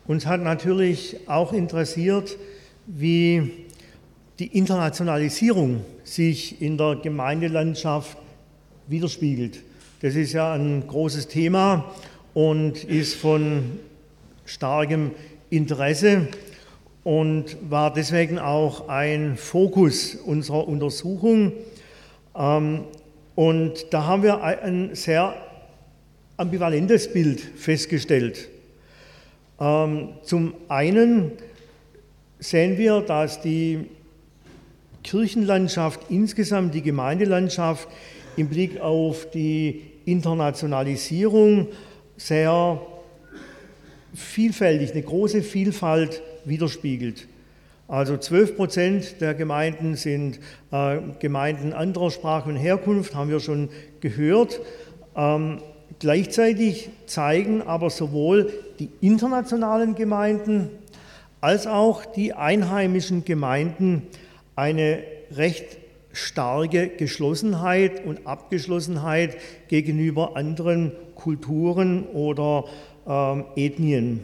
Uns 0.07 0.25
hat 0.25 0.41
natürlich 0.41 1.17
auch 1.27 1.51
interessiert, 1.51 2.37
wie 2.85 3.65
die 4.39 4.57
Internationalisierung 4.57 5.83
sich 6.05 6.61
in 6.61 6.77
der 6.77 6.95
Gemeindelandschaft 7.03 8.17
widerspiegelt. 8.87 9.63
Das 10.01 10.15
ist 10.15 10.31
ja 10.31 10.53
ein 10.53 10.87
großes 10.87 11.27
Thema 11.27 11.93
und 12.33 12.85
ist 12.85 13.15
von 13.15 13.79
starkem 14.45 15.11
Interesse. 15.49 16.27
und 17.03 17.55
war 17.69 17.93
deswegen 17.93 18.37
auch 18.37 18.89
ein 18.89 19.37
Fokus 19.37 20.15
unserer 20.15 20.67
Untersuchung. 20.67 21.53
Ähm, 22.35 22.83
und 23.33 23.85
da 23.91 24.03
haben 24.03 24.23
wir 24.23 24.43
ein 24.43 24.93
sehr 24.93 25.35
ambivalentes 26.35 27.13
Bild 27.13 27.39
festgestellt. 27.39 28.49
Ähm, 29.59 30.09
zum 30.23 30.53
einen 30.67 31.31
sehen 32.39 32.77
wir, 32.77 33.01
dass 33.01 33.41
die 33.41 33.87
Kirchenlandschaft 35.03 36.01
insgesamt, 36.09 36.75
die 36.75 36.81
Gemeindelandschaft 36.81 37.87
im 38.35 38.49
Blick 38.49 38.79
auf 38.81 39.29
die 39.31 39.81
Internationalisierung 40.05 41.67
sehr 42.17 42.81
vielfältig, 44.13 44.91
eine 44.91 45.01
große 45.03 45.41
Vielfalt 45.41 46.21
widerspiegelt. 46.45 47.27
Also 47.87 48.17
12 48.17 48.57
Prozent 48.57 49.21
der 49.21 49.33
Gemeinden 49.33 49.95
sind 49.95 50.39
äh, 50.71 50.97
Gemeinden 51.19 51.71
anderer 51.73 52.11
Sprache 52.11 52.49
und 52.49 52.57
Herkunft, 52.57 53.15
haben 53.15 53.29
wir 53.29 53.39
schon 53.39 53.69
gehört. 54.01 54.59
Ähm, 55.15 55.61
gleichzeitig 55.99 56.89
zeigen 57.05 57.61
aber 57.61 57.89
sowohl 57.89 58.51
die 58.79 58.89
internationalen 59.01 59.95
Gemeinden 59.95 60.69
als 61.41 61.67
auch 61.67 62.05
die 62.05 62.33
einheimischen 62.33 63.25
Gemeinden 63.25 64.03
eine 64.55 64.99
recht 65.31 65.77
starke 66.11 66.87
Geschlossenheit 66.87 68.05
und 68.05 68.25
Abgeschlossenheit 68.25 69.37
gegenüber 69.67 70.35
anderen 70.35 70.91
Kulturen 71.15 72.05
oder 72.07 72.65
ähm, 73.07 73.45
Ethnien. 73.55 74.23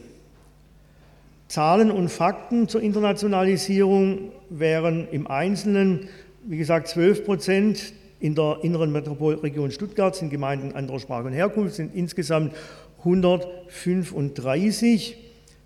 Zahlen 1.47 1.91
und 1.91 2.09
Fakten 2.09 2.67
zur 2.67 2.81
Internationalisierung 2.81 4.31
wären 4.49 5.07
im 5.11 5.27
Einzelnen, 5.27 6.09
wie 6.45 6.57
gesagt, 6.57 6.87
12 6.87 7.25
Prozent 7.25 7.93
in 8.23 8.33
der 8.35 8.59
inneren 8.61 8.91
Metropolregion 8.93 9.71
Stuttgart 9.71 10.15
sind 10.15 10.29
Gemeinden 10.29 10.71
anderer 10.71 11.01
Sprache 11.01 11.25
und 11.25 11.33
Herkunft, 11.33 11.75
sind 11.75 11.93
insgesamt 11.93 12.55
135, 12.99 15.17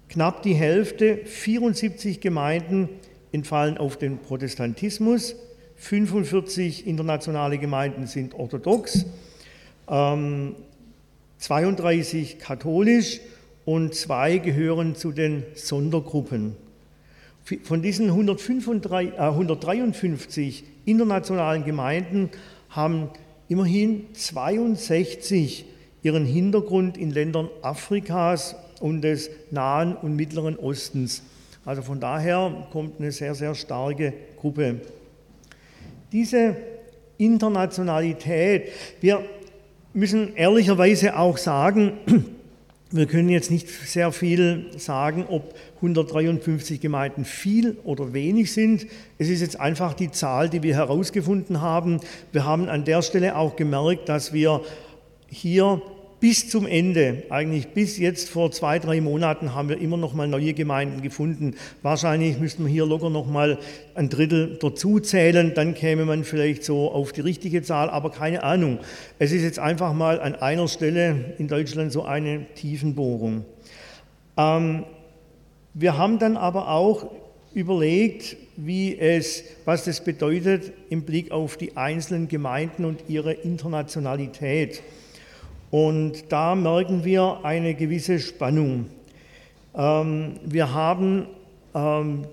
knapp 0.09 0.41
die 0.41 0.55
Hälfte, 0.55 1.19
74 1.23 2.19
Gemeinden 2.19 2.89
entfallen 3.31 3.77
auf 3.77 3.97
den 3.97 4.17
Protestantismus, 4.17 5.35
45 5.75 6.87
internationale 6.87 7.59
Gemeinden 7.59 8.07
sind 8.07 8.33
orthodox, 8.33 9.05
32 9.85 12.33
ähm, 12.33 12.39
katholisch 12.39 13.19
und 13.65 13.93
zwei 13.93 14.39
gehören 14.39 14.95
zu 14.95 15.11
den 15.11 15.43
Sondergruppen. 15.53 16.55
Von 17.63 17.81
diesen 17.81 18.07
153, 18.07 19.13
äh, 19.13 19.21
153 19.21 20.65
internationalen 20.83 21.63
Gemeinden 21.63 22.29
haben 22.69 23.09
immerhin 23.47 24.13
62 24.13 25.65
ihren 26.03 26.25
Hintergrund 26.25 26.97
in 26.97 27.11
Ländern 27.11 27.49
Afrikas 27.61 28.55
und 28.81 29.01
des 29.01 29.29
Nahen 29.49 29.95
und 29.95 30.17
Mittleren 30.17 30.57
Ostens. 30.57 31.23
Also 31.63 31.81
von 31.81 32.01
daher 32.01 32.67
kommt 32.71 32.99
eine 32.99 33.13
sehr, 33.13 33.33
sehr 33.33 33.55
starke 33.55 34.13
Gruppe. 34.39 34.81
Diese 36.11 36.55
Internationalität, 37.17 38.71
wir 38.99 39.23
müssen 39.93 40.35
ehrlicherweise 40.35 41.17
auch 41.17 41.37
sagen, 41.37 41.93
wir 42.91 43.05
können 43.05 43.29
jetzt 43.29 43.51
nicht 43.51 43.67
sehr 43.67 44.11
viel 44.11 44.67
sagen, 44.77 45.25
ob 45.27 45.53
153 45.77 46.79
Gemeinden 46.79 47.25
viel 47.25 47.77
oder 47.83 48.13
wenig 48.13 48.53
sind. 48.53 48.87
Es 49.17 49.29
ist 49.29 49.41
jetzt 49.41 49.59
einfach 49.59 49.93
die 49.93 50.11
Zahl, 50.11 50.49
die 50.49 50.63
wir 50.63 50.75
herausgefunden 50.75 51.61
haben. 51.61 51.99
Wir 52.31 52.45
haben 52.45 52.69
an 52.69 52.85
der 52.85 53.01
Stelle 53.01 53.35
auch 53.35 53.55
gemerkt, 53.55 54.07
dass 54.07 54.31
wir 54.31 54.61
hier 55.27 55.81
bis 56.19 56.49
zum 56.49 56.65
Ende, 56.65 57.23
eigentlich 57.29 57.67
bis 57.69 57.97
jetzt 57.97 58.29
vor 58.29 58.51
zwei, 58.51 58.79
drei 58.79 59.01
Monaten, 59.01 59.53
haben 59.53 59.69
wir 59.69 59.79
immer 59.79 59.97
noch 59.97 60.13
mal 60.13 60.27
neue 60.27 60.53
Gemeinden 60.53 61.01
gefunden. 61.01 61.55
Wahrscheinlich 61.83 62.39
müssten 62.39 62.65
wir 62.65 62.71
hier 62.71 62.85
locker 62.85 63.09
noch 63.09 63.27
mal 63.27 63.59
ein 63.93 64.09
Drittel 64.09 64.57
dazu 64.59 64.99
zählen, 64.99 65.53
dann 65.53 65.75
käme 65.75 66.05
man 66.05 66.23
vielleicht 66.23 66.63
so 66.63 66.91
auf 66.91 67.11
die 67.11 67.21
richtige 67.21 67.61
Zahl, 67.61 67.89
aber 67.89 68.09
keine 68.09 68.43
Ahnung. 68.43 68.79
Es 69.19 69.31
ist 69.31 69.43
jetzt 69.43 69.59
einfach 69.59 69.93
mal 69.93 70.19
an 70.19 70.35
einer 70.35 70.67
Stelle 70.67 71.35
in 71.37 71.47
Deutschland 71.47 71.91
so 71.91 72.03
eine 72.03 72.45
Tiefenbohrung. 72.55 73.45
Ähm, 74.37 74.85
wir 75.75 75.97
haben 75.97 76.17
dann 76.17 76.35
aber 76.37 76.69
auch 76.69 77.11
überlegt, 77.53 78.37
wie 78.55 78.97
es, 78.97 79.43
was 79.65 79.85
das 79.85 80.03
bedeutet 80.03 80.73
im 80.89 81.03
Blick 81.03 81.31
auf 81.31 81.57
die 81.57 81.77
einzelnen 81.77 82.27
Gemeinden 82.27 82.85
und 82.85 83.01
ihre 83.07 83.33
Internationalität. 83.33 84.81
Und 85.69 86.31
da 86.31 86.55
merken 86.55 87.03
wir 87.03 87.39
eine 87.43 87.73
gewisse 87.73 88.19
Spannung. 88.19 88.85
Ähm, 89.75 90.39
wir 90.45 90.73
haben 90.73 91.27
ähm, 91.75 92.25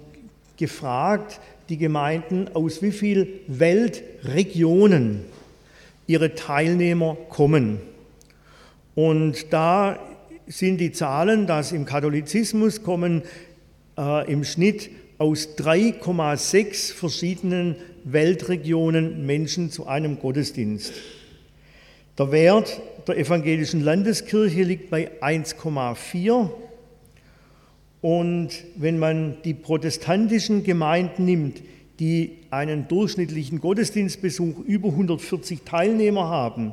gefragt, 0.56 1.40
die 1.68 1.76
Gemeinden, 1.76 2.48
aus 2.54 2.82
wie 2.82 2.92
vielen 2.92 3.26
Weltregionen 3.48 5.24
ihre 6.06 6.34
Teilnehmer 6.34 7.16
kommen. 7.28 7.80
Und 8.94 9.52
da 9.52 9.98
sind 10.46 10.78
die 10.78 10.92
Zahlen, 10.92 11.46
dass 11.46 11.72
im 11.72 11.86
Katholizismus 11.86 12.82
kommen 12.82 13.22
äh, 13.98 14.30
im 14.30 14.44
Schnitt 14.44 14.90
aus 15.18 15.56
3,6 15.58 16.92
verschiedenen 16.92 17.76
Weltregionen 18.04 19.26
Menschen 19.26 19.70
zu 19.70 19.86
einem 19.86 20.18
Gottesdienst. 20.20 20.92
Der 22.18 22.30
Wert 22.30 22.80
der 23.06 23.18
evangelischen 23.18 23.82
Landeskirche 23.82 24.62
liegt 24.62 24.90
bei 24.90 25.10
1,4. 25.20 26.50
Und 28.00 28.50
wenn 28.76 28.98
man 28.98 29.36
die 29.44 29.54
protestantischen 29.54 30.62
Gemeinden 30.64 31.24
nimmt, 31.24 31.62
die 32.00 32.38
einen 32.50 32.88
durchschnittlichen 32.88 33.60
Gottesdienstbesuch 33.60 34.58
über 34.60 34.88
140 34.88 35.62
Teilnehmer 35.62 36.28
haben, 36.28 36.72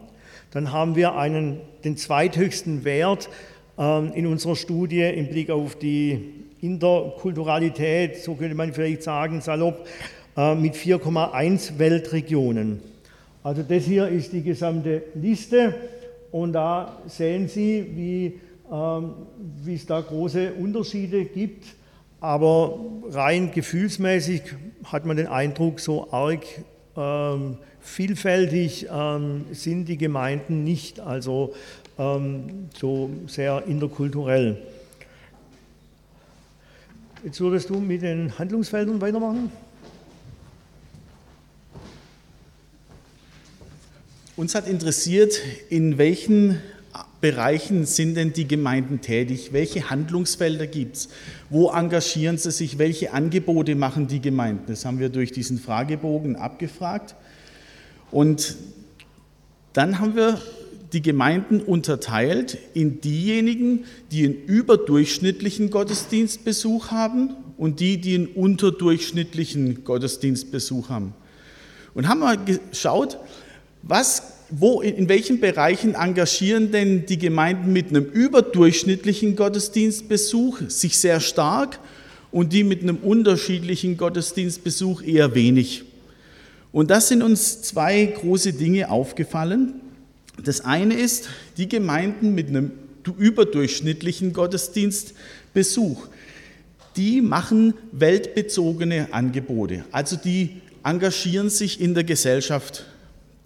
dann 0.52 0.72
haben 0.72 0.96
wir 0.96 1.16
einen, 1.16 1.62
den 1.84 1.96
zweithöchsten 1.96 2.84
Wert 2.84 3.30
äh, 3.78 4.18
in 4.18 4.26
unserer 4.26 4.56
Studie 4.56 5.04
im 5.04 5.30
Blick 5.30 5.50
auf 5.50 5.78
die 5.78 6.34
Interkulturalität, 6.62 8.18
so 8.18 8.36
könnte 8.36 8.56
man 8.56 8.74
vielleicht 8.74 9.04
sagen, 9.04 9.42
salopp, 9.42 9.88
äh, 10.38 10.56
mit 10.56 10.76
4,1 10.76 11.78
Weltregionen. 11.80 12.82
Also 13.44 13.64
das 13.64 13.86
hier 13.86 14.08
ist 14.08 14.34
die 14.34 14.44
gesamte 14.44 15.04
Liste 15.16 15.74
und 16.32 16.54
da 16.54 16.98
sehen 17.08 17.48
Sie, 17.48 17.86
wie, 17.96 18.40
ähm, 18.72 19.14
es 19.68 19.86
da 19.86 20.02
große 20.02 20.54
Unterschiede 20.54 21.26
gibt. 21.26 21.66
Aber 22.20 22.80
rein 23.10 23.52
gefühlsmäßig 23.52 24.44
hat 24.86 25.06
man 25.06 25.18
den 25.18 25.28
Eindruck, 25.28 25.80
so 25.80 26.12
arg 26.12 26.44
ähm, 26.96 27.58
vielfältig 27.80 28.88
ähm, 28.92 29.46
sind 29.52 29.86
die 29.86 29.98
Gemeinden 29.98 30.64
nicht, 30.64 31.00
also 31.00 31.54
ähm, 31.98 32.70
so 32.78 33.10
sehr 33.28 33.64
interkulturell. 33.66 34.62
Jetzt 37.24 37.40
würdest 37.42 37.70
du 37.70 37.80
mit 37.80 38.04
den 38.04 38.38
Handlungsfeldern 38.38 39.02
weitermachen? 39.02 39.52
Uns 44.42 44.56
hat 44.56 44.68
interessiert, 44.68 45.40
in 45.70 46.00
welchen 46.00 46.58
Bereichen 47.22 47.86
sind 47.86 48.16
denn 48.16 48.34
die 48.34 48.48
Gemeinden 48.48 49.00
tätig? 49.00 49.54
Welche 49.54 49.92
Handlungsfelder 49.92 50.66
gibt 50.66 50.96
es? 50.96 51.10
Wo 51.52 51.70
engagieren 51.70 52.40
sie 52.40 52.50
sich? 52.50 52.80
Welche 52.80 53.14
Angebote 53.14 53.76
machen 53.76 54.08
die 54.08 54.20
Gemeinden? 54.20 54.64
Das 54.66 54.84
haben 54.84 54.98
wir 54.98 55.10
durch 55.10 55.32
diesen 55.32 55.60
Fragebogen 55.60 56.38
abgefragt. 56.38 57.14
Und 58.10 58.56
dann 59.74 60.00
haben 60.00 60.16
wir 60.16 60.42
die 60.92 61.04
Gemeinden 61.04 61.62
unterteilt 61.62 62.58
in 62.74 63.00
diejenigen, 63.00 63.86
die 64.10 64.26
einen 64.26 64.44
überdurchschnittlichen 64.48 65.70
Gottesdienstbesuch 65.70 66.90
haben 66.90 67.36
und 67.60 67.80
die, 67.80 68.02
die 68.02 68.16
einen 68.16 68.26
unterdurchschnittlichen 68.26 69.84
Gottesdienstbesuch 69.84 70.90
haben. 70.90 71.14
Und 71.94 72.08
haben 72.08 72.22
mal 72.22 72.40
geschaut, 72.44 73.20
was, 73.84 74.31
wo, 74.52 74.82
in 74.82 75.10
welchen 75.10 75.40
Bereichen 75.40 75.96
engagieren 75.96 76.72
denn 76.72 77.06
die 77.06 77.18
Gemeinden 77.18 77.72
mit 77.74 77.90
einem 77.90 78.06
überdurchschnittlichen 78.06 79.36
Gottesdienstbesuch 79.36 80.60
sich 80.68 80.98
sehr 80.98 81.20
stark 81.20 81.80
und 82.32 82.54
die 82.54 82.64
mit 82.64 82.84
einem 82.84 82.98
unterschiedlichen 82.98 83.98
Gottesdienstbesuch 83.98 85.02
eher 85.02 85.34
wenig? 85.34 85.86
Und 86.72 86.92
das 86.92 87.08
sind 87.08 87.24
uns 87.24 87.62
zwei 87.62 88.06
große 88.06 88.54
Dinge 88.54 88.90
aufgefallen. 88.90 89.82
Das 90.44 90.62
eine 90.62 90.96
ist, 90.96 91.30
die 91.58 91.68
Gemeinden 91.68 92.36
mit 92.36 92.48
einem 92.48 92.72
überdurchschnittlichen 93.18 94.34
Gottesdienstbesuch, 94.34 96.08
die 96.96 97.22
machen 97.22 97.74
weltbezogene 97.92 99.08
Angebote. 99.12 99.86
Also 99.92 100.16
die 100.18 100.62
engagieren 100.84 101.50
sich 101.50 101.80
in 101.80 101.94
der 101.94 102.04
Gesellschaft. 102.04 102.86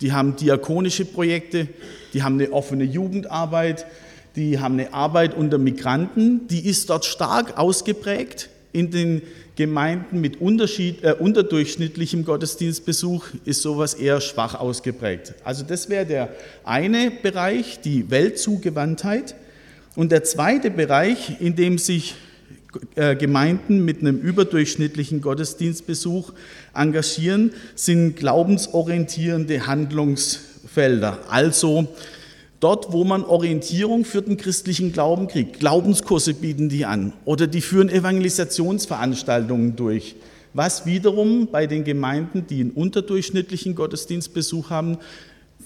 Die 0.01 0.11
haben 0.11 0.35
diakonische 0.35 1.05
Projekte, 1.05 1.67
die 2.13 2.23
haben 2.23 2.35
eine 2.35 2.51
offene 2.51 2.83
Jugendarbeit, 2.83 3.85
die 4.35 4.59
haben 4.59 4.73
eine 4.73 4.93
Arbeit 4.93 5.33
unter 5.33 5.57
Migranten, 5.57 6.47
die 6.47 6.65
ist 6.65 6.89
dort 6.89 7.05
stark 7.05 7.57
ausgeprägt. 7.57 8.49
In 8.73 8.91
den 8.91 9.21
Gemeinden 9.55 10.19
mit 10.19 10.41
Unterschied, 10.41 11.01
äh, 11.03 11.15
unterdurchschnittlichem 11.17 12.25
Gottesdienstbesuch 12.25 13.25
ist 13.45 13.61
sowas 13.61 13.93
eher 13.93 14.19
schwach 14.19 14.55
ausgeprägt. 14.55 15.33
Also 15.45 15.63
das 15.63 15.87
wäre 15.87 16.05
der 16.05 16.29
eine 16.65 17.09
Bereich, 17.09 17.79
die 17.79 18.11
Weltzugewandtheit. 18.11 19.35
Und 19.95 20.11
der 20.11 20.25
zweite 20.25 20.71
Bereich, 20.71 21.39
in 21.39 21.55
dem 21.55 21.77
sich 21.77 22.15
Gemeinden 22.95 23.85
mit 23.85 24.01
einem 24.01 24.19
überdurchschnittlichen 24.19 25.21
Gottesdienstbesuch 25.21 26.33
engagieren, 26.73 27.51
sind 27.75 28.15
glaubensorientierende 28.15 29.67
Handlungsfelder. 29.67 31.19
Also 31.29 31.87
dort, 32.59 32.91
wo 32.91 33.03
man 33.03 33.23
Orientierung 33.23 34.05
für 34.05 34.21
den 34.21 34.37
christlichen 34.37 34.91
Glauben 34.91 35.27
kriegt. 35.27 35.59
Glaubenskurse 35.59 36.33
bieten 36.33 36.69
die 36.69 36.85
an 36.85 37.13
oder 37.25 37.47
die 37.47 37.61
führen 37.61 37.89
Evangelisationsveranstaltungen 37.89 39.75
durch, 39.75 40.15
was 40.53 40.85
wiederum 40.85 41.47
bei 41.51 41.67
den 41.67 41.83
Gemeinden, 41.83 42.47
die 42.47 42.61
einen 42.61 42.71
unterdurchschnittlichen 42.71 43.75
Gottesdienstbesuch 43.75 44.69
haben, 44.69 44.97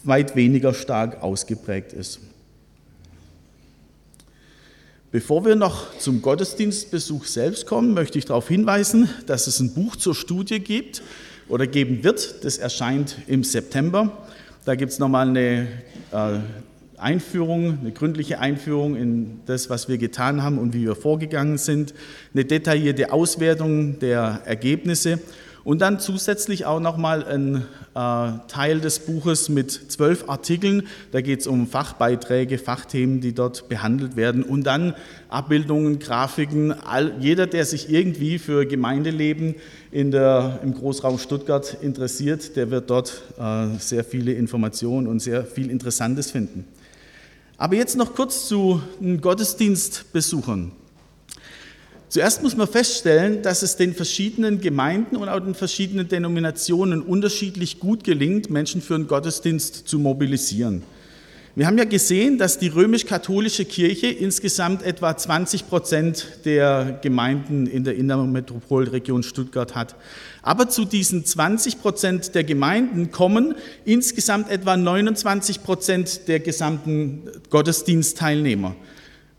weit 0.04 0.36
weniger 0.36 0.74
stark 0.74 1.22
ausgeprägt 1.22 1.94
ist. 1.94 2.20
Bevor 5.12 5.44
wir 5.44 5.56
noch 5.56 5.98
zum 5.98 6.22
Gottesdienstbesuch 6.22 7.26
selbst 7.26 7.66
kommen, 7.66 7.96
möchte 7.96 8.20
ich 8.20 8.26
darauf 8.26 8.48
hinweisen, 8.48 9.10
dass 9.26 9.48
es 9.48 9.60
ein 9.60 9.74
Buch 9.74 9.96
zur 9.96 10.14
Studie 10.14 10.60
gibt 10.60 11.02
oder 11.48 11.66
geben 11.66 12.04
wird. 12.04 12.46
Das 12.46 12.60
erscheint 12.60 13.18
im 13.26 13.44
September. 13.44 14.16
Da 14.66 14.76
gibt 14.76 14.92
es 14.92 15.00
nochmal 15.00 15.28
eine 15.28 15.68
äh, 16.12 16.40
Einführung, 16.98 17.80
eine 17.80 17.92
gründliche 17.92 18.38
Einführung 18.38 18.96
in 18.96 19.40
das, 19.48 19.72
was 19.72 19.90
wir 19.90 19.98
getan 19.98 20.44
haben 20.44 20.60
und 20.60 20.76
wie 20.76 20.84
wir 20.84 20.96
vorgegangen 20.96 21.58
sind, 21.58 21.96
eine 22.36 22.46
detaillierte 22.46 23.12
Auswertung 23.12 23.98
der 23.98 24.44
Ergebnisse 24.46 25.20
und 25.64 25.82
dann 25.82 26.00
zusätzlich 26.00 26.66
auch 26.66 26.80
nochmal 26.80 27.24
ein 27.26 27.66
äh, 27.96 28.48
Teil 28.48 28.80
des 28.80 29.00
Buches 29.00 29.50
mit 29.50 29.72
zwölf 29.72 30.30
Artikeln. 30.30 30.88
Da 31.12 31.22
geht 31.22 31.42
es 31.42 31.48
um 31.48 31.68
Fachbeiträge, 31.68 32.58
Fachthemen, 32.58 33.22
die 33.22 33.34
dort 33.34 33.70
behandelt 33.70 34.16
werden. 34.16 34.44
Und 34.44 34.64
dann 34.64 34.96
Abbildungen, 35.30 36.00
Grafiken. 36.00 36.72
All, 36.72 37.14
jeder, 37.20 37.48
der 37.48 37.66
sich 37.66 37.90
irgendwie 37.90 38.40
für 38.40 38.66
Gemeindeleben 38.66 39.56
in 39.92 40.12
der, 40.12 40.60
im 40.64 40.74
Großraum 40.74 41.18
Stuttgart 41.20 41.78
interessiert, 41.82 42.56
der 42.56 42.72
wird 42.72 42.90
dort 42.90 43.22
äh, 43.38 43.68
sehr 43.80 44.04
viele 44.04 44.34
Informationen 44.34 45.08
und 45.08 45.20
sehr 45.20 45.46
viel 45.46 45.70
Interessantes 45.70 46.32
finden. 46.32 46.66
Aber 47.58 47.76
jetzt 47.76 47.98
noch 47.98 48.16
kurz 48.16 48.48
zu 48.48 48.82
Gottesdienstbesuchern. 49.22 50.72
Zuerst 52.10 52.42
muss 52.42 52.58
man 52.58 52.68
feststellen, 52.68 53.44
dass 53.44 53.62
es 53.62 53.76
den 53.76 53.94
verschiedenen 53.94 54.60
Gemeinden 54.62 55.16
und 55.16 55.30
auch 55.30 55.40
den 55.40 55.54
verschiedenen 55.54 56.08
Denominationen 56.08 57.04
unterschiedlich 57.04 57.80
gut 57.80 58.04
gelingt, 58.04 58.50
Menschen 58.50 58.82
für 58.82 58.96
einen 58.96 59.08
Gottesdienst 59.08 59.88
zu 59.88 60.00
mobilisieren. 60.00 60.82
Wir 61.54 61.68
haben 61.68 61.78
ja 61.78 61.86
gesehen, 61.86 62.40
dass 62.40 62.58
die 62.58 62.70
römisch-katholische 62.70 63.64
Kirche 63.64 64.08
insgesamt 64.08 64.82
etwa 64.82 65.16
20 65.16 65.68
Prozent 65.68 66.26
der 66.46 67.00
Gemeinden 67.04 67.68
in 67.68 67.84
der 67.84 67.96
Innermetropolregion 67.96 69.22
Stuttgart 69.22 69.76
hat. 69.76 69.96
Aber 70.42 70.68
zu 70.70 70.86
diesen 70.86 71.26
20 71.26 71.80
Prozent 71.80 72.34
der 72.34 72.44
Gemeinden 72.44 73.12
kommen 73.12 73.54
insgesamt 73.86 74.50
etwa 74.50 74.78
29 74.78 75.62
Prozent 75.62 76.28
der 76.28 76.40
gesamten 76.40 77.24
Gottesdienstteilnehmer. 77.52 78.76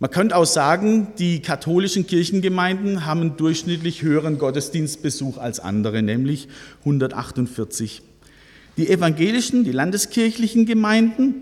Man 0.03 0.11
könnte 0.11 0.35
auch 0.35 0.47
sagen, 0.47 1.09
die 1.19 1.41
katholischen 1.43 2.07
Kirchengemeinden 2.07 3.05
haben 3.05 3.21
einen 3.21 3.37
durchschnittlich 3.37 4.01
höheren 4.01 4.39
Gottesdienstbesuch 4.39 5.37
als 5.37 5.61
andere, 5.61 6.01
nämlich 6.01 6.49
148. 6.79 8.01
Die 8.79 8.89
evangelischen, 8.89 9.63
die 9.63 9.73
landeskirchlichen 9.73 10.65
Gemeinden 10.65 11.35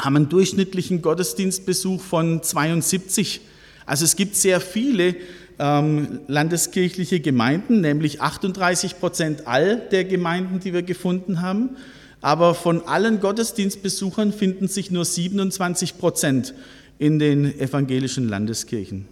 haben 0.00 0.16
einen 0.16 0.28
durchschnittlichen 0.30 1.02
Gottesdienstbesuch 1.02 2.00
von 2.00 2.42
72. 2.42 3.42
Also 3.84 4.06
es 4.06 4.16
gibt 4.16 4.36
sehr 4.36 4.62
viele 4.62 5.14
ähm, 5.58 6.20
landeskirchliche 6.28 7.20
Gemeinden, 7.20 7.82
nämlich 7.82 8.22
38 8.22 8.98
Prozent 9.00 9.46
all 9.46 9.76
der 9.90 10.04
Gemeinden, 10.04 10.60
die 10.60 10.72
wir 10.72 10.82
gefunden 10.82 11.42
haben. 11.42 11.76
Aber 12.22 12.54
von 12.54 12.88
allen 12.88 13.20
Gottesdienstbesuchern 13.20 14.32
finden 14.32 14.66
sich 14.66 14.90
nur 14.90 15.04
27 15.04 15.98
Prozent 15.98 16.54
in 16.98 17.18
den 17.18 17.58
evangelischen 17.58 18.28
Landeskirchen. 18.28 19.06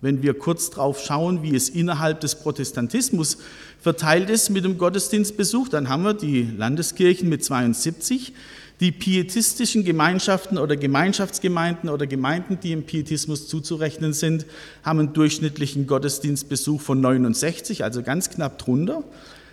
Wenn 0.00 0.22
wir 0.22 0.34
kurz 0.34 0.70
drauf 0.70 1.02
schauen, 1.02 1.42
wie 1.42 1.54
es 1.54 1.68
innerhalb 1.68 2.20
des 2.20 2.34
Protestantismus 2.34 3.38
verteilt 3.80 4.28
ist 4.28 4.50
mit 4.50 4.64
dem 4.64 4.76
Gottesdienstbesuch, 4.76 5.68
dann 5.68 5.88
haben 5.88 6.02
wir 6.02 6.14
die 6.14 6.42
Landeskirchen 6.56 7.28
mit 7.28 7.44
72, 7.44 8.32
die 8.80 8.92
pietistischen 8.92 9.84
Gemeinschaften 9.84 10.58
oder 10.58 10.76
Gemeinschaftsgemeinden 10.76 11.88
oder 11.88 12.06
Gemeinden, 12.06 12.58
die 12.62 12.72
im 12.72 12.82
Pietismus 12.82 13.48
zuzurechnen 13.48 14.12
sind, 14.12 14.44
haben 14.82 14.98
einen 14.98 15.12
durchschnittlichen 15.14 15.86
Gottesdienstbesuch 15.86 16.82
von 16.82 17.00
69, 17.00 17.84
also 17.84 18.02
ganz 18.02 18.28
knapp 18.28 18.58
drunter. 18.58 19.02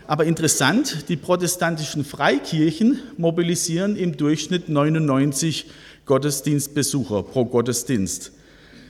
Aber 0.07 0.25
interessant, 0.25 1.05
die 1.07 1.15
protestantischen 1.15 2.03
Freikirchen 2.03 2.99
mobilisieren 3.17 3.95
im 3.95 4.17
Durchschnitt 4.17 4.67
99 4.67 5.67
Gottesdienstbesucher 6.05 7.23
pro 7.23 7.45
Gottesdienst. 7.45 8.31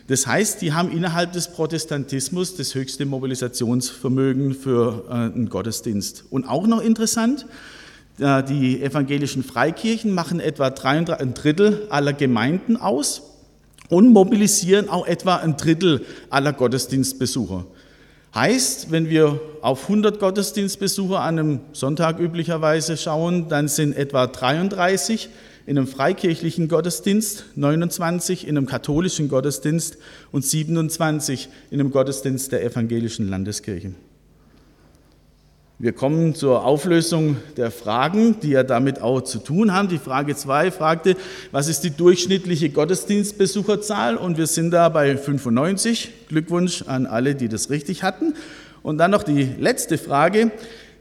Das 0.08 0.28
heißt, 0.28 0.62
die 0.62 0.74
haben 0.74 0.92
innerhalb 0.92 1.32
des 1.32 1.48
Protestantismus 1.48 2.56
das 2.58 2.76
höchste 2.76 3.06
Mobilisationsvermögen 3.06 4.54
für 4.54 5.06
äh, 5.08 5.14
einen 5.14 5.50
Gottesdienst. 5.50 6.26
Und 6.30 6.46
auch 6.46 6.68
noch 6.68 6.82
interessant, 6.82 7.46
äh, 8.20 8.44
die 8.44 8.82
evangelischen 8.82 9.44
Freikirchen 9.44 10.12
machen 10.12 10.40
etwa 10.40 10.68
ein 10.68 11.34
Drittel 11.34 11.88
aller 11.90 12.14
Gemeinden 12.14 12.76
aus 12.76 13.22
und 13.90 14.12
mobilisieren 14.12 14.90
auch 14.90 15.08
etwa 15.08 15.38
ein 15.38 15.56
Drittel 15.56 16.06
aller 16.30 16.52
Gottesdienstbesucher. 16.52 17.66
Heißt, 18.36 18.92
wenn 18.92 19.10
wir 19.10 19.40
auf 19.62 19.84
100 19.84 20.20
Gottesdienstbesucher 20.20 21.20
an 21.20 21.40
einem 21.40 21.60
Sonntag 21.72 22.20
üblicherweise 22.20 22.98
schauen, 22.98 23.48
dann 23.48 23.68
sind 23.68 23.96
etwa 23.96 24.28
33 24.28 25.30
in 25.66 25.78
einem 25.78 25.88
freikirchlichen 25.88 26.68
Gottesdienst, 26.68 27.46
29 27.56 28.48
in 28.48 28.58
einem 28.58 28.66
katholischen 28.66 29.30
Gottesdienst 29.30 29.98
und 30.32 30.46
27 30.46 31.50
in 31.72 31.80
einem 31.80 31.92
Gottesdienst 31.92 32.52
der 32.52 32.64
evangelischen 32.64 33.30
Landeskirche. 33.30 33.94
Wir 35.80 35.92
kommen 35.92 36.36
zur 36.36 36.66
Auflösung 36.66 37.38
der 37.58 37.72
Fragen, 37.72 38.40
die 38.42 38.52
ja 38.52 38.64
damit 38.64 39.02
auch 39.02 39.22
zu 39.22 39.40
tun 39.40 39.74
haben. 39.74 39.90
Die 39.90 39.98
Frage 39.98 40.36
2 40.36 40.72
fragte, 40.72 41.18
was 41.52 41.68
ist 41.68 41.82
die 41.82 41.90
durchschnittliche 41.90 42.70
Gottesdienstbesucherzahl? 42.70 44.16
Und 44.16 44.38
wir 44.38 44.48
sind 44.48 44.72
da 44.72 44.88
bei 44.88 45.18
95. 45.18 46.12
Glückwunsch 46.30 46.84
an 46.84 47.06
alle, 47.06 47.36
die 47.36 47.50
das 47.50 47.70
richtig 47.70 48.04
hatten. 48.04 48.34
Und 48.82 48.98
dann 48.98 49.12
noch 49.12 49.24
die 49.24 49.50
letzte 49.60 49.98
Frage. 49.98 50.52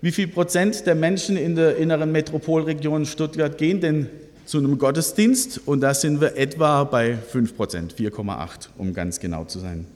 Wie 0.01 0.11
viel 0.11 0.27
Prozent 0.27 0.85
der 0.87 0.97
Menschen 0.97 1.37
in 1.37 1.55
der 1.55 1.77
inneren 1.77 2.11
Metropolregion 2.11 3.07
Stuttgart 3.07 3.59
gehen 3.59 3.81
denn 3.81 4.09
zu 4.45 4.59
einem 4.59 4.79
Gottesdienst 4.79 5.61
und 5.67 5.81
da 5.81 5.95
sind 5.95 6.21
wir 6.21 6.37
etwa 6.37 6.85
bei 6.85 7.17
5 7.17 7.57
Prozent, 7.57 7.95
4,8 7.95 8.69
um 8.79 8.93
ganz 8.95 9.21
genau 9.21 9.45
zu 9.45 9.59
sein. 9.59 9.87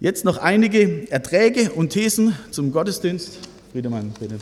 Jetzt 0.00 0.24
noch 0.24 0.38
einige 0.38 1.10
Erträge 1.10 1.72
und 1.72 1.90
Thesen 1.90 2.34
zum 2.50 2.72
Gottesdienst. 2.72 3.38
Friedemann, 3.72 4.12
bitte. 4.20 4.38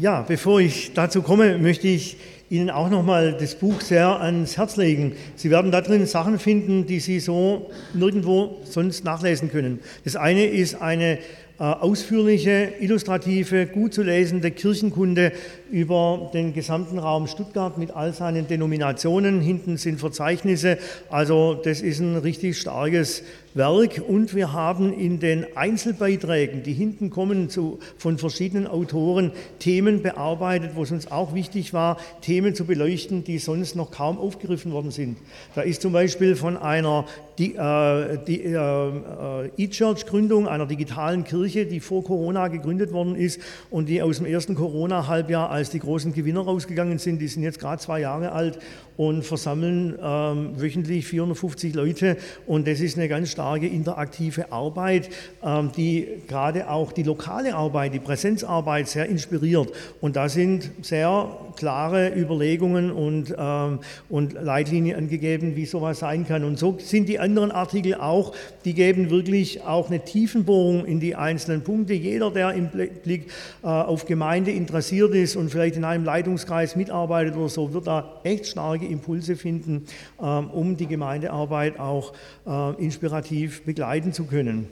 Ja, 0.00 0.22
bevor 0.22 0.60
ich 0.60 0.94
dazu 0.94 1.20
komme, 1.20 1.58
möchte 1.58 1.86
ich 1.86 2.16
Ihnen 2.50 2.68
auch 2.68 2.90
nochmal 2.90 3.36
das 3.38 3.54
Buch 3.54 3.80
sehr 3.80 4.20
ans 4.20 4.56
Herz 4.56 4.76
legen. 4.76 5.12
Sie 5.36 5.50
werden 5.52 5.70
da 5.70 5.82
drin 5.82 6.04
Sachen 6.06 6.40
finden, 6.40 6.84
die 6.84 6.98
Sie 6.98 7.20
so 7.20 7.70
nirgendwo 7.94 8.58
sonst 8.64 9.04
nachlesen 9.04 9.52
können. 9.52 9.78
Das 10.02 10.16
eine 10.16 10.46
ist 10.46 10.82
eine 10.82 11.18
äh, 11.60 11.62
ausführliche, 11.62 12.72
illustrative, 12.80 13.66
gut 13.66 13.94
zu 13.94 14.02
lesende 14.02 14.50
Kirchenkunde 14.50 15.30
über 15.70 16.30
den 16.34 16.52
gesamten 16.52 16.98
Raum 16.98 17.26
Stuttgart 17.26 17.78
mit 17.78 17.90
all 17.92 18.12
seinen 18.12 18.46
Denominationen. 18.46 19.40
Hinten 19.40 19.76
sind 19.76 20.00
Verzeichnisse. 20.00 20.78
Also 21.08 21.54
das 21.54 21.80
ist 21.80 22.00
ein 22.00 22.16
richtig 22.16 22.58
starkes 22.58 23.22
Werk 23.52 24.00
und 24.06 24.36
wir 24.36 24.52
haben 24.52 24.92
in 24.92 25.18
den 25.18 25.44
Einzelbeiträgen, 25.56 26.62
die 26.62 26.72
hinten 26.72 27.10
kommen 27.10 27.50
zu, 27.50 27.80
von 27.98 28.16
verschiedenen 28.16 28.68
Autoren, 28.68 29.32
Themen 29.58 30.02
bearbeitet, 30.02 30.72
wo 30.76 30.84
es 30.84 30.92
uns 30.92 31.10
auch 31.10 31.34
wichtig 31.34 31.72
war, 31.72 31.96
Themen 32.20 32.54
zu 32.54 32.64
beleuchten, 32.64 33.24
die 33.24 33.38
sonst 33.38 33.74
noch 33.74 33.90
kaum 33.90 34.18
aufgegriffen 34.18 34.70
worden 34.70 34.92
sind. 34.92 35.18
Da 35.56 35.62
ist 35.62 35.82
zum 35.82 35.92
Beispiel 35.92 36.36
von 36.36 36.56
einer 36.56 37.06
die, 37.38 37.56
äh, 37.56 38.18
die 38.24 38.42
äh, 38.44 38.54
äh, 38.56 39.50
E-Church-Gründung 39.56 40.46
einer 40.46 40.66
digitalen 40.66 41.24
Kirche, 41.24 41.66
die 41.66 41.80
vor 41.80 42.04
Corona 42.04 42.48
gegründet 42.48 42.92
worden 42.92 43.16
ist 43.16 43.40
und 43.70 43.88
die 43.88 44.00
aus 44.00 44.18
dem 44.18 44.26
ersten 44.26 44.54
Corona-Halbjahr 44.54 45.50
als 45.60 45.70
die 45.70 45.78
großen 45.78 46.12
Gewinner 46.12 46.40
rausgegangen 46.40 46.98
sind. 46.98 47.20
Die 47.20 47.28
sind 47.28 47.42
jetzt 47.42 47.60
gerade 47.60 47.80
zwei 47.80 48.00
Jahre 48.00 48.32
alt 48.32 48.58
und 48.96 49.24
versammeln 49.24 49.98
ähm, 50.02 50.60
wöchentlich 50.60 51.06
450 51.06 51.74
Leute. 51.74 52.16
Und 52.46 52.66
das 52.66 52.80
ist 52.80 52.98
eine 52.98 53.08
ganz 53.08 53.30
starke 53.30 53.66
interaktive 53.66 54.52
Arbeit, 54.52 55.08
ähm, 55.42 55.70
die 55.76 56.06
gerade 56.28 56.68
auch 56.68 56.92
die 56.92 57.02
lokale 57.02 57.54
Arbeit, 57.54 57.94
die 57.94 57.98
Präsenzarbeit 57.98 58.88
sehr 58.88 59.06
inspiriert. 59.06 59.72
Und 60.00 60.16
da 60.16 60.28
sind 60.28 60.70
sehr 60.82 61.30
klare 61.56 62.12
Überlegungen 62.14 62.90
und, 62.90 63.34
ähm, 63.38 63.80
und 64.08 64.32
Leitlinien 64.34 64.96
angegeben, 64.96 65.56
wie 65.56 65.66
sowas 65.66 66.00
sein 66.00 66.26
kann. 66.26 66.44
Und 66.44 66.58
so 66.58 66.76
sind 66.78 67.08
die 67.08 67.18
anderen 67.18 67.50
Artikel 67.50 67.94
auch, 67.94 68.34
die 68.64 68.74
geben 68.74 69.10
wirklich 69.10 69.62
auch 69.62 69.88
eine 69.88 70.04
Tiefenbohrung 70.04 70.84
in 70.84 71.00
die 71.00 71.14
einzelnen 71.14 71.62
Punkte. 71.62 71.94
Jeder, 71.94 72.30
der 72.30 72.52
im 72.52 72.68
Blick 72.68 73.30
äh, 73.62 73.66
auf 73.66 74.04
Gemeinde 74.06 74.50
interessiert 74.50 75.14
ist 75.14 75.36
und 75.36 75.49
vielleicht 75.50 75.76
in 75.76 75.84
einem 75.84 76.04
Leitungskreis 76.04 76.76
mitarbeitet 76.76 77.36
oder 77.36 77.48
so, 77.48 77.72
wird 77.72 77.86
da 77.86 78.20
echt 78.24 78.46
starke 78.46 78.86
Impulse 78.86 79.36
finden, 79.36 79.86
ähm, 80.22 80.50
um 80.50 80.76
die 80.76 80.86
Gemeindearbeit 80.86 81.78
auch 81.78 82.12
äh, 82.46 82.82
inspirativ 82.82 83.64
begleiten 83.64 84.12
zu 84.12 84.24
können. 84.24 84.68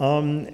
Ähm, 0.00 0.46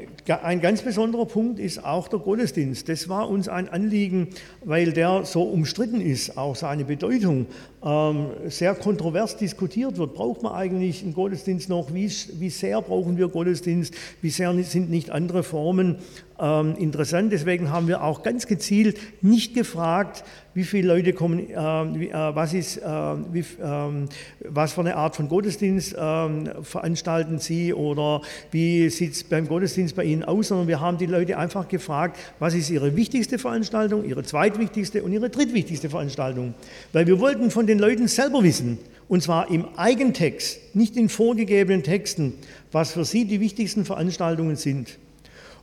ein 0.43 0.61
ganz 0.61 0.83
besonderer 0.83 1.25
Punkt 1.25 1.61
ist 1.61 1.85
auch 1.85 2.09
der 2.09 2.19
Gottesdienst. 2.19 2.89
Das 2.89 3.09
war 3.09 3.31
uns 3.31 3.49
ein 3.49 3.69
Anliegen, 3.69 4.29
weil 4.65 4.93
der 4.93 5.25
so 5.25 5.43
umstritten 5.45 6.01
ist, 6.01 6.37
auch 6.37 6.57
seine 6.57 6.85
Bedeutung 6.85 7.47
ähm, 7.85 8.27
sehr 8.49 8.75
kontrovers 8.75 9.37
diskutiert 9.37 9.99
wird. 9.99 10.15
Braucht 10.15 10.43
man 10.43 10.53
eigentlich 10.53 11.05
einen 11.05 11.15
Gottesdienst 11.15 11.69
noch? 11.69 11.95
Wie, 11.95 12.11
wie 12.41 12.51
sehr 12.51 12.83
brauchen 12.83 13.19
wir 13.19 13.29
Gottesdienst? 13.29 13.95
Wie 14.21 14.31
sehr 14.31 14.53
sind 14.65 14.91
nicht 14.91 15.11
andere 15.11 15.45
Formen 15.45 15.99
ähm, 16.39 16.75
interessant? 16.77 17.33
Deswegen 17.33 17.71
haben 17.71 17.89
wir 17.89 18.03
auch 18.03 18.23
ganz 18.23 18.47
gezielt 18.47 18.99
nicht 19.23 19.55
gefragt, 19.55 20.25
wie 20.55 20.65
viele 20.65 20.89
Leute 20.95 21.13
kommen, 21.13 21.51
äh, 21.51 21.55
wie, 21.55 22.09
äh, 22.09 22.13
was, 22.13 22.55
ist, 22.55 22.79
äh, 22.79 22.83
wie, 22.83 23.45
ähm, 23.63 24.09
was 24.41 24.73
für 24.73 24.81
eine 24.81 24.97
Art 24.97 25.15
von 25.15 25.29
Gottesdienst 25.29 25.95
ähm, 25.99 26.51
veranstalten 26.63 27.39
Sie 27.39 27.75
oder 27.75 28.23
wie 28.51 28.89
sieht 28.89 29.13
es 29.13 29.25
beim 29.25 29.49
Gottesdienst 29.49 29.95
bei 29.95 30.05
Ihnen 30.05 30.25
aus, 30.25 30.49
sondern 30.49 30.67
wir 30.67 30.81
haben 30.81 30.97
die 30.97 31.07
Leute 31.07 31.37
einfach 31.37 31.69
gefragt, 31.69 32.19
was 32.39 32.55
ist 32.55 32.71
Ihre 32.71 32.97
wichtigste 32.97 33.39
Veranstaltung, 33.39 34.05
Ihre 34.05 34.23
zweitwichtigste 34.23 35.03
und 35.03 35.13
Ihre 35.13 35.29
drittwichtigste 35.29 35.91
Veranstaltung. 35.91 36.55
Weil 36.93 37.07
wir 37.07 37.21
wollten 37.21 37.51
von 37.51 37.67
den 37.67 37.79
Leuten 37.79 38.09
selber 38.09 38.43
wissen, 38.43 38.79
und 39.09 39.23
zwar 39.23 39.51
im 39.51 39.67
Eigentext, 39.77 40.75
nicht 40.75 40.97
in 40.97 41.09
vorgegebenen 41.09 41.83
Texten, 41.83 42.35
was 42.73 42.93
für 42.93 43.05
sie 43.05 43.25
die 43.25 43.41
wichtigsten 43.41 43.85
Veranstaltungen 43.85 44.57
sind. 44.57 44.99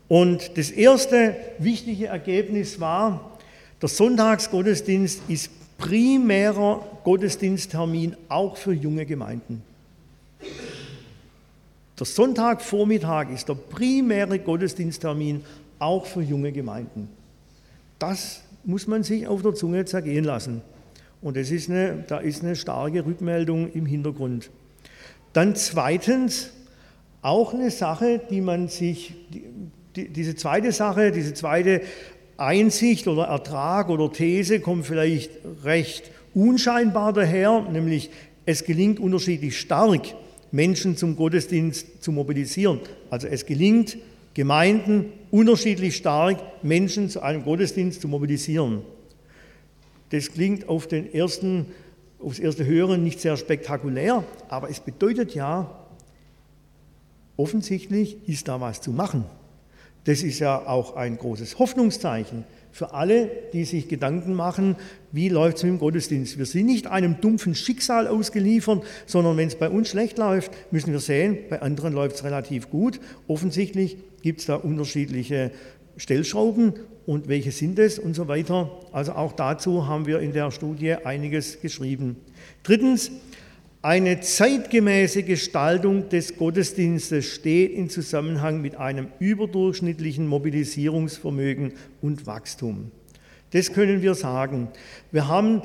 Und 0.08 0.58
das 0.58 0.70
erste 0.70 1.36
wichtige 1.60 2.08
Ergebnis 2.08 2.80
war, 2.80 3.38
der 3.82 3.90
Sonntagsgottesdienst 3.90 5.22
ist 5.28 5.50
primärer 5.78 6.86
Gottesdiensttermin 7.04 8.16
auch 8.30 8.56
für 8.56 8.74
junge 8.74 9.06
Gemeinden. 9.06 9.62
Der 12.00 12.06
Sonntagvormittag 12.06 13.30
ist 13.30 13.50
der 13.50 13.56
primäre 13.56 14.40
Gottesdiensttermin 14.40 15.44
auch 15.80 16.06
für 16.06 16.22
junge 16.22 16.52
Gemeinden. 16.52 17.10
Das 18.00 18.42
muss 18.64 18.88
man 18.88 19.04
sich 19.04 19.28
auf 19.28 19.42
der 19.42 19.54
Zunge 19.54 19.86
zergehen 19.86 20.24
lassen. 20.24 20.62
Und 21.22 21.38
das 21.38 21.52
ist 21.52 21.70
eine, 21.70 22.04
da 22.08 22.18
ist 22.18 22.44
eine 22.44 22.56
starke 22.56 23.06
Rückmeldung 23.06 23.72
im 23.74 23.86
Hintergrund. 23.86 24.50
Dann 25.34 25.56
zweitens 25.56 26.52
auch 27.22 27.54
eine 27.54 27.72
Sache, 27.72 28.20
die 28.30 28.42
man 28.42 28.68
sich, 28.68 29.14
die, 29.96 30.10
diese 30.10 30.36
zweite 30.36 30.72
Sache, 30.72 31.12
diese 31.12 31.34
zweite 31.34 31.82
Einsicht 32.38 33.08
oder 33.08 33.26
Ertrag 33.26 33.90
oder 33.90 34.12
These 34.12 34.60
kommt 34.60 34.86
vielleicht 34.86 35.32
recht 35.64 36.12
unscheinbar 36.34 37.14
daher, 37.14 37.62
nämlich 37.72 38.10
es 38.46 38.64
gelingt 38.64 39.00
unterschiedlich 39.00 39.60
stark, 39.60 40.02
Menschen 40.52 40.98
zum 40.98 41.16
Gottesdienst 41.16 42.04
zu 42.04 42.12
mobilisieren. 42.12 42.80
Also 43.10 43.28
es 43.28 43.46
gelingt 43.46 43.98
Gemeinden 44.34 45.06
unterschiedlich 45.32 45.96
stark, 45.96 46.38
Menschen 46.64 47.10
zu 47.10 47.22
einem 47.22 47.44
Gottesdienst 47.44 48.02
zu 48.02 48.08
mobilisieren. 48.08 48.82
Das 50.10 50.32
klingt 50.32 50.70
auf 50.70 50.88
den 50.88 51.12
ersten, 51.14 51.68
aufs 52.20 52.40
erste 52.40 52.66
Hören 52.66 53.04
nicht 53.04 53.20
sehr 53.20 53.38
spektakulär, 53.38 54.24
aber 54.50 54.70
es 54.70 54.80
bedeutet 54.80 55.34
ja, 55.36 55.70
offensichtlich 57.38 58.18
ist 58.28 58.48
da 58.48 58.60
was 58.60 58.82
zu 58.82 58.92
machen. 58.92 59.26
Das 60.06 60.22
ist 60.22 60.40
ja 60.40 60.68
auch 60.68 60.96
ein 60.96 61.18
großes 61.18 61.60
Hoffnungszeichen 61.60 62.44
für 62.72 62.94
alle, 62.94 63.30
die 63.54 63.66
sich 63.66 63.88
Gedanken 63.88 64.34
machen, 64.34 64.76
wie 65.12 65.30
läuft 65.30 65.58
es 65.58 65.64
mit 65.64 65.74
dem 65.74 65.80
Gottesdienst. 65.80 66.38
Wir 66.38 66.46
sind 66.46 66.66
nicht 66.66 66.88
einem 66.88 67.22
dumpfen 67.22 67.54
Schicksal 67.54 68.08
ausgeliefert, 68.08 68.84
sondern 69.06 69.38
wenn 69.38 69.48
es 69.48 69.56
bei 69.56 69.70
uns 69.70 69.90
schlecht 69.90 70.18
läuft, 70.18 70.52
müssen 70.72 70.92
wir 70.92 71.00
sehen, 71.00 71.38
bei 71.50 71.62
anderen 71.62 71.94
läuft 71.94 72.16
es 72.16 72.24
relativ 72.24 72.70
gut. 72.72 73.00
Offensichtlich 73.28 73.98
gibt 74.24 74.40
es 74.40 74.48
da 74.48 74.56
unterschiedliche 74.56 75.52
Stellschrauben 75.98 76.74
und 77.06 77.28
welche 77.28 77.52
sind 77.52 77.78
es 77.78 78.00
und 78.00 78.16
so 78.16 78.28
weiter. 78.28 78.72
Also 78.92 79.14
auch 79.14 79.34
dazu 79.34 79.88
haben 79.88 80.08
wir 80.08 80.20
in 80.20 80.34
der 80.34 80.50
Studie 80.52 80.96
einiges 80.96 81.62
geschrieben. 81.62 82.18
Drittens, 82.64 83.12
eine 83.84 84.22
zeitgemäße 84.22 85.24
Gestaltung 85.24 86.08
des 86.08 86.38
Gottesdienstes 86.38 87.26
steht 87.26 87.74
in 87.74 87.90
Zusammenhang 87.90 88.62
mit 88.62 88.78
einem 88.78 89.08
überdurchschnittlichen 89.20 90.26
Mobilisierungsvermögen 90.26 91.74
und 92.02 92.26
Wachstum. 92.26 92.92
Das 93.52 93.74
können 93.74 94.02
wir 94.02 94.16
sagen. 94.16 94.70
Wir, 95.12 95.28
haben, 95.28 95.64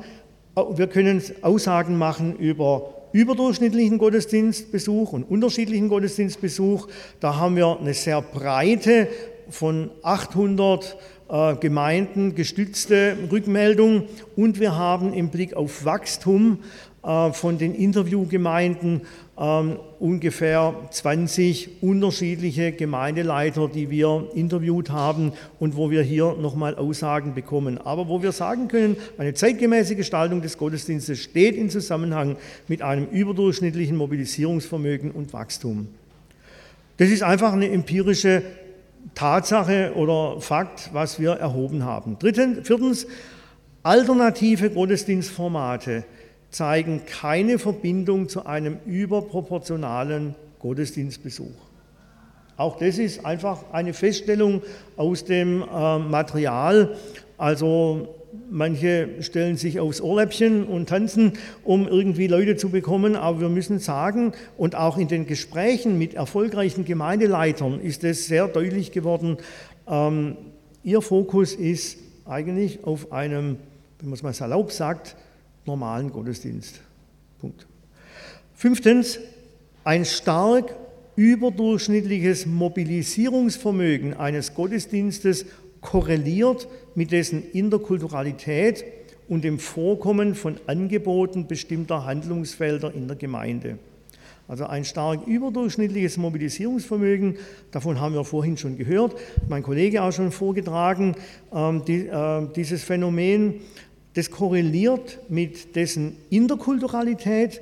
wir 0.57 0.89
können 0.89 1.23
Aussagen 1.43 1.97
machen 1.97 2.37
über 2.37 2.95
überdurchschnittlichen 3.13 3.99
Gottesdienstbesuch 3.99 5.13
und 5.13 5.23
unterschiedlichen 5.23 5.89
Gottesdienstbesuch. 5.89 6.89
Da 7.21 7.37
haben 7.37 7.55
wir 7.55 7.79
eine 7.81 7.95
sehr 7.95 8.21
breite 8.21 9.07
von 9.49 9.91
800 10.03 10.97
äh, 11.31 11.57
Gemeinden 11.57 12.35
gestützte 12.35 13.17
Rückmeldung 13.31 14.05
und 14.35 14.61
wir 14.61 14.77
haben 14.77 15.13
im 15.13 15.29
Blick 15.29 15.55
auf 15.55 15.85
Wachstum 15.85 16.61
von 17.03 17.59
den 17.59 17.75
Interviewgemeinden 17.75 19.03
ähm, 19.39 19.79
ungefähr 20.01 20.75
20 20.91 21.83
unterschiedliche 21.83 22.73
Gemeindeleiter, 22.73 23.69
die 23.69 23.89
wir 23.89 24.29
interviewt 24.35 24.91
haben 24.91 25.33
und 25.61 25.77
wo 25.77 25.91
wir 25.91 26.03
hier 26.03 26.35
nochmal 26.35 26.75
Aussagen 26.75 27.35
bekommen. 27.35 27.79
Aber 27.79 28.09
wo 28.09 28.23
wir 28.23 28.33
sagen 28.33 28.67
können, 28.67 28.97
eine 29.17 29.35
zeitgemäße 29.35 29.95
Gestaltung 29.95 30.43
des 30.43 30.59
Gottesdienstes 30.59 31.21
steht 31.21 31.57
in 31.57 31.71
Zusammenhang 31.71 32.37
mit 32.67 32.83
einem 32.83 33.07
überdurchschnittlichen 33.07 33.97
Mobilisierungsvermögen 33.97 35.13
und 35.13 35.33
Wachstum. 35.33 35.89
Das 36.97 37.11
ist 37.11 37.23
einfach 37.23 37.53
eine 37.53 37.71
empirische 37.71 38.43
Tatsache 39.15 39.93
oder 39.95 40.41
Fakt, 40.41 40.91
was 40.93 41.21
wir 41.21 41.31
erhoben 41.33 41.85
haben. 41.85 42.17
Drittens, 42.19 42.67
viertens, 42.67 43.07
alternative 43.85 44.71
Gottesdienstformate 44.71 46.05
zeigen 46.51 47.03
keine 47.07 47.59
Verbindung 47.59 48.29
zu 48.29 48.47
einem 48.47 48.79
überproportionalen 48.87 50.35
Gottesdienstbesuch. 50.59 51.69
Auch 52.57 52.77
das 52.79 52.99
ist 52.99 53.25
einfach 53.25 53.65
eine 53.73 53.95
Feststellung 53.95 54.63
aus 54.97 55.25
dem 55.25 55.63
äh, 55.63 55.99
Material. 55.99 56.97
Also 57.37 58.09
manche 58.51 59.23
stellen 59.23 59.57
sich 59.57 59.79
aufs 59.79 60.01
Ohrläppchen 60.01 60.65
und 60.65 60.89
tanzen, 60.89 61.35
um 61.63 61.87
irgendwie 61.87 62.27
Leute 62.27 62.57
zu 62.57 62.71
bekommen, 62.71 63.15
aber 63.15 63.41
wir 63.43 63.49
müssen 63.49 63.79
sagen, 63.79 64.33
und 64.57 64.75
auch 64.75 64.99
in 64.99 65.09
den 65.09 65.27
Gesprächen 65.27 65.99
mit 65.99 66.15
erfolgreichen 66.15 66.85
Gemeindeleitern 66.85 67.81
ist 67.81 68.03
es 68.05 68.27
sehr 68.27 68.49
deutlich 68.49 68.91
geworden, 68.91 69.37
ähm, 69.87 70.37
ihr 70.83 71.01
Fokus 71.01 71.55
ist 71.55 71.99
eigentlich 72.27 72.85
auf 72.85 73.13
einem, 73.13 73.57
wenn 74.01 74.09
man 74.09 74.15
es 74.15 74.23
mal 74.23 74.35
salopp 74.35 74.73
sagt, 74.73 75.17
normalen 75.69 76.11
Gottesdienst. 76.11 76.81
Punkt. 77.39 77.67
Fünftens, 78.55 79.21
ein 79.85 80.05
stark 80.05 80.75
überdurchschnittliches 81.15 82.47
Mobilisierungsvermögen 82.47 84.15
eines 84.15 84.55
Gottesdienstes 84.55 85.47
korreliert 85.81 86.67
mit 86.97 87.13
dessen 87.13 87.49
Interkulturalität 87.53 88.85
und 89.29 89.45
dem 89.45 89.59
Vorkommen 89.59 90.35
von 90.35 90.57
Angeboten 90.67 91.47
bestimmter 91.47 92.05
Handlungsfelder 92.05 92.93
in 92.95 93.07
der 93.07 93.17
Gemeinde. 93.17 93.79
Also 94.49 94.65
ein 94.65 94.87
stark 94.87 95.27
überdurchschnittliches 95.27 96.17
Mobilisierungsvermögen, 96.17 97.37
davon 97.71 98.01
haben 98.01 98.15
wir 98.15 98.25
vorhin 98.25 98.57
schon 98.57 98.79
gehört, 98.79 99.15
mein 99.47 99.63
Kollege 99.63 100.03
auch 100.03 100.13
schon 100.13 100.33
vorgetragen, 100.33 101.15
ähm, 101.53 101.85
die, 101.87 102.07
äh, 102.07 102.47
dieses 102.57 102.83
Phänomen, 102.83 103.57
das 104.15 104.31
korreliert 104.31 105.19
mit 105.29 105.77
dessen 105.77 106.17
Interkulturalität 106.31 107.61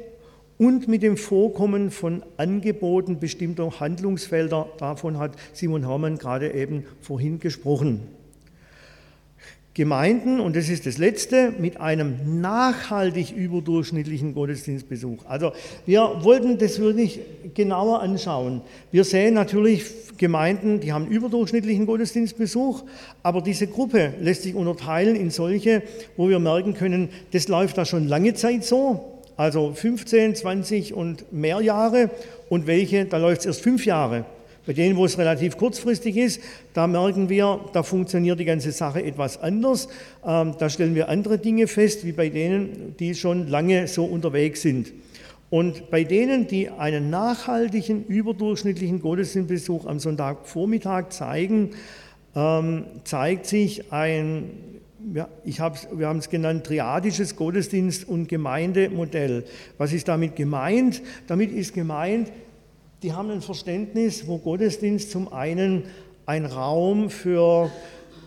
und 0.58 0.88
mit 0.88 1.02
dem 1.02 1.16
Vorkommen 1.16 1.90
von 1.90 2.22
Angeboten 2.36 3.18
bestimmter 3.18 3.78
Handlungsfelder. 3.78 4.68
Davon 4.78 5.18
hat 5.18 5.36
Simon 5.52 5.86
Hermann 5.86 6.18
gerade 6.18 6.54
eben 6.54 6.84
vorhin 7.00 7.38
gesprochen. 7.40 8.00
Gemeinden, 9.76 10.40
und 10.40 10.56
das 10.56 10.70
ist 10.70 10.86
das 10.86 10.96
Letzte, 10.96 11.52
mit 11.58 11.82
einem 11.82 12.40
nachhaltig 12.40 13.30
überdurchschnittlichen 13.30 14.32
Gottesdienstbesuch. 14.32 15.26
Also 15.26 15.52
wir 15.84 16.00
wollten 16.22 16.56
das 16.56 16.80
wirklich 16.80 17.20
genauer 17.52 18.00
anschauen. 18.00 18.62
Wir 18.90 19.04
sehen 19.04 19.34
natürlich 19.34 19.84
Gemeinden, 20.16 20.80
die 20.80 20.94
haben 20.94 21.08
überdurchschnittlichen 21.08 21.84
Gottesdienstbesuch, 21.84 22.84
aber 23.22 23.42
diese 23.42 23.66
Gruppe 23.66 24.14
lässt 24.18 24.44
sich 24.44 24.54
unterteilen 24.54 25.14
in 25.14 25.28
solche, 25.28 25.82
wo 26.16 26.30
wir 26.30 26.38
merken 26.38 26.72
können, 26.72 27.10
das 27.32 27.46
läuft 27.48 27.76
da 27.76 27.84
schon 27.84 28.08
lange 28.08 28.32
Zeit 28.32 28.64
so, 28.64 29.20
also 29.36 29.74
15, 29.74 30.36
20 30.36 30.94
und 30.94 31.30
mehr 31.34 31.60
Jahre, 31.60 32.08
und 32.48 32.66
welche, 32.66 33.04
da 33.04 33.18
läuft 33.18 33.40
es 33.40 33.46
erst 33.46 33.60
fünf 33.60 33.84
Jahre. 33.84 34.24
Bei 34.66 34.72
denen, 34.72 34.96
wo 34.96 35.04
es 35.04 35.16
relativ 35.16 35.56
kurzfristig 35.56 36.16
ist, 36.16 36.40
da 36.74 36.88
merken 36.88 37.28
wir, 37.28 37.60
da 37.72 37.84
funktioniert 37.84 38.40
die 38.40 38.44
ganze 38.44 38.72
Sache 38.72 39.02
etwas 39.02 39.40
anders. 39.40 39.88
Ähm, 40.26 40.56
da 40.58 40.68
stellen 40.68 40.96
wir 40.96 41.08
andere 41.08 41.38
Dinge 41.38 41.68
fest, 41.68 42.04
wie 42.04 42.12
bei 42.12 42.28
denen, 42.28 42.96
die 42.98 43.14
schon 43.14 43.46
lange 43.46 43.86
so 43.86 44.04
unterwegs 44.04 44.62
sind. 44.62 44.92
Und 45.48 45.90
bei 45.90 46.02
denen, 46.02 46.48
die 46.48 46.68
einen 46.70 47.08
nachhaltigen, 47.10 48.04
überdurchschnittlichen 48.06 49.00
Gottesdienstbesuch 49.00 49.86
am 49.86 50.00
Sonntagvormittag 50.00 51.10
zeigen, 51.10 51.70
ähm, 52.34 52.84
zeigt 53.04 53.46
sich 53.46 53.92
ein, 53.92 54.50
ja, 55.14 55.28
ich 55.44 55.60
wir 55.60 56.08
haben 56.08 56.18
es 56.18 56.28
genannt, 56.28 56.66
triadisches 56.66 57.36
Gottesdienst- 57.36 58.08
und 58.08 58.28
Gemeindemodell. 58.28 59.44
Was 59.78 59.92
ist 59.92 60.08
damit 60.08 60.34
gemeint? 60.34 61.00
Damit 61.28 61.52
ist 61.52 61.72
gemeint, 61.72 62.32
die 63.02 63.12
haben 63.12 63.30
ein 63.30 63.42
Verständnis, 63.42 64.26
wo 64.26 64.38
Gottesdienst 64.38 65.10
zum 65.10 65.32
einen 65.32 65.84
ein 66.24 66.46
Raum 66.46 67.10
für 67.10 67.70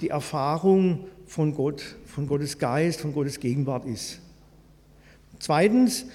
die 0.02 0.10
Erfahrung 0.10 1.06
von 1.26 1.54
Gott, 1.54 1.96
von 2.06 2.28
Gottes 2.28 2.58
Geist, 2.58 3.02
von 3.02 3.14
Gottes 3.14 3.40
Gegenwart 3.40 3.86
ist. 3.86 4.20
Zweitens 5.40 6.06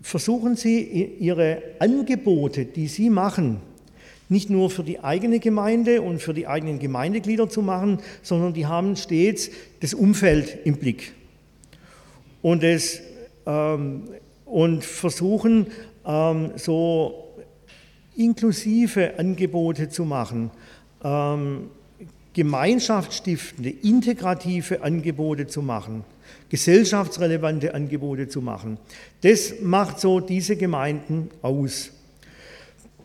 versuchen 0.00 0.56
sie 0.56 0.82
ihre 1.18 1.62
Angebote, 1.78 2.64
die 2.64 2.86
sie 2.88 3.10
machen, 3.10 3.60
nicht 4.28 4.50
nur 4.50 4.70
für 4.70 4.82
die 4.82 5.00
eigene 5.00 5.38
Gemeinde 5.38 6.02
und 6.02 6.20
für 6.20 6.34
die 6.34 6.46
eigenen 6.46 6.78
Gemeindeglieder 6.78 7.48
zu 7.48 7.62
machen, 7.62 8.00
sondern 8.22 8.54
die 8.54 8.66
haben 8.66 8.96
stets 8.96 9.50
das 9.80 9.94
Umfeld 9.94 10.58
im 10.64 10.76
Blick 10.76 11.12
und, 12.42 12.62
das, 12.62 13.00
ähm, 13.46 14.04
und 14.44 14.84
versuchen 14.84 15.68
ähm, 16.04 16.52
so 16.56 17.25
inklusive 18.16 19.18
Angebote 19.18 19.88
zu 19.88 20.04
machen, 20.04 20.50
ähm, 21.04 21.70
gemeinschaftsstiftende, 22.34 23.70
integrative 23.70 24.82
Angebote 24.82 25.46
zu 25.46 25.62
machen, 25.62 26.04
gesellschaftsrelevante 26.50 27.74
Angebote 27.74 28.28
zu 28.28 28.42
machen. 28.42 28.78
Das 29.22 29.54
macht 29.62 30.00
so 30.00 30.20
diese 30.20 30.56
Gemeinden 30.56 31.30
aus. 31.42 31.92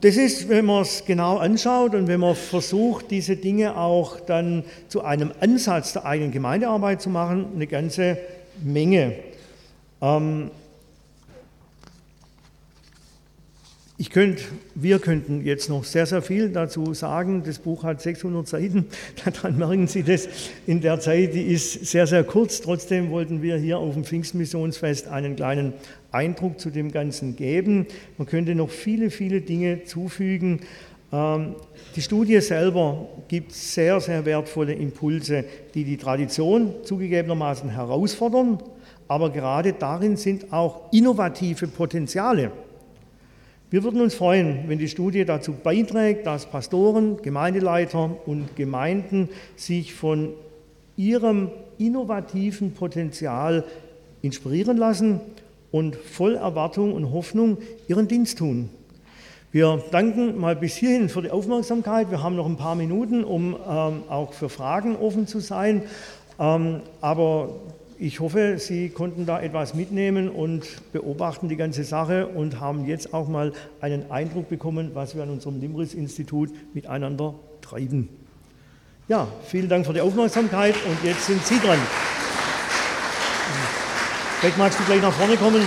Das 0.02 0.17
ist, 0.17 0.50
wenn 0.50 0.65
man 0.65 0.82
es 0.82 1.06
genau 1.06 1.38
anschaut 1.38 1.93
und 1.93 2.08
wenn 2.08 2.19
man 2.19 2.36
versucht, 2.36 3.12
diese 3.12 3.38
Dinge 3.38 3.78
auch 3.78 4.19
dann 4.19 4.63
zu 4.88 5.04
einem 5.04 5.32
Ansatz 5.39 5.93
der 5.93 6.06
eigenen 6.06 6.32
Gemeindearbeit 6.32 7.02
zu 7.02 7.10
machen, 7.10 7.45
eine 7.56 7.67
ganze 7.67 8.17
Menge. 8.63 9.13
Ähm, 10.02 10.50
Ich 14.02 14.10
könnte, 14.10 14.42
wir 14.74 14.98
könnten 14.98 15.46
jetzt 15.46 15.70
noch 15.70 15.84
sehr, 15.84 16.08
sehr 16.08 16.24
viel 16.24 16.50
dazu 16.50 16.96
sagen. 16.96 17.44
Das 17.46 17.60
Buch 17.60 17.84
hat 17.84 18.02
600 18.02 18.48
Seiten. 18.48 18.88
Daran 19.26 19.60
merken 19.60 19.86
Sie 19.86 20.02
das 20.02 20.28
in 20.66 20.82
der 20.82 21.00
Zeit, 21.00 21.36
die 21.36 21.44
ist 21.44 21.86
sehr, 21.86 22.08
sehr 22.08 22.24
kurz. 22.24 22.62
Trotzdem 22.62 23.12
wollten 23.12 23.44
wir 23.44 23.58
hier 23.58 23.78
auf 23.78 23.94
dem 23.94 24.04
Pfingstmissionsfest 24.04 25.08
einen 25.08 25.36
kleinen 25.36 25.74
Eindruck 26.12 26.60
zu 26.60 26.72
dem 26.72 26.92
Ganzen 26.92 27.36
geben. 27.36 27.86
Man 28.18 28.26
könnte 28.26 28.56
noch 28.56 28.72
viele, 28.72 29.12
viele 29.12 29.42
Dinge 29.42 29.84
zufügen. 29.84 30.62
Ähm, 31.14 31.54
die 31.96 32.02
Studie 32.02 32.42
selber 32.42 33.08
gibt 33.28 33.52
sehr, 33.52 34.00
sehr 34.00 34.26
wertvolle 34.26 34.74
Impulse, 34.74 35.46
die 35.76 35.84
die 35.84 35.98
Tradition 35.98 36.74
zugegebenermaßen 36.86 37.70
herausfordern. 37.70 38.64
Aber 39.08 39.30
gerade 39.30 39.74
darin 39.74 40.18
sind 40.18 40.52
auch 40.52 40.92
innovative 40.92 41.68
Potenziale 41.68 42.52
wir 43.72 43.84
würden 43.86 44.02
uns 44.02 44.16
freuen, 44.16 44.66
wenn 44.68 44.80
die 44.80 44.90
Studie 44.90 45.24
dazu 45.24 45.54
beiträgt, 45.54 46.28
dass 46.28 46.46
Pastoren, 46.46 47.22
Gemeindeleiter 47.22 48.18
und 48.26 48.58
Gemeinden 48.58 49.30
sich 49.56 49.94
von 49.94 50.34
ihrem 50.98 51.50
innovativen 51.78 52.74
Potenzial 52.74 53.64
inspirieren 54.22 54.76
lassen 54.76 55.22
und 55.72 55.96
voll 55.96 56.36
Erwartung 56.36 56.94
und 56.94 57.14
Hoffnung 57.14 57.60
ihren 57.88 58.10
Dienst 58.10 58.40
tun. 58.40 58.70
Wir 59.54 59.82
danken 59.90 60.38
mal 60.38 60.58
bis 60.58 60.76
hierhin 60.76 61.08
für 61.08 61.22
die 61.22 61.32
Aufmerksamkeit. 61.32 62.12
Wir 62.12 62.22
haben 62.22 62.36
noch 62.36 62.48
ein 62.48 62.58
paar 62.58 62.76
Minuten, 62.76 63.24
um 63.24 63.56
ähm, 63.56 64.04
auch 64.10 64.34
für 64.34 64.50
Fragen 64.50 64.98
offen 64.98 65.28
zu 65.28 65.40
sein. 65.40 65.84
Ähm, 66.38 66.82
aber 67.00 67.56
ich 68.02 68.20
hoffe, 68.20 68.56
Sie 68.58 68.90
konnten 68.90 69.28
da 69.28 69.40
etwas 69.40 69.76
mitnehmen 69.76 70.28
und 70.28 70.66
beobachten 70.92 71.50
die 71.50 71.56
ganze 71.56 71.84
Sache 71.84 72.26
und 72.26 72.60
haben 72.60 72.88
jetzt 72.88 73.14
auch 73.14 73.28
mal 73.28 73.54
einen 73.80 74.10
Eindruck 74.10 74.50
bekommen, 74.50 74.90
was 74.96 75.16
wir 75.16 75.22
an 75.22 75.30
unserem 75.30 75.62
Limris-Institut 75.62 76.50
miteinander 76.74 77.36
treiben. 77.62 78.10
Ja, 79.08 79.28
vielen 79.46 79.70
Dank 79.70 79.86
für 79.86 79.94
die 79.94 80.02
Aufmerksamkeit 80.02 80.74
und 80.88 80.98
jetzt 81.04 81.28
sind 81.28 81.46
Sie 81.46 81.60
dran. 81.60 81.78
Vielleicht 84.40 84.58
magst 84.58 84.80
du 84.80 84.84
gleich 84.86 85.02
nach 85.04 85.14
vorne 85.14 85.38
kommen. 85.38 85.62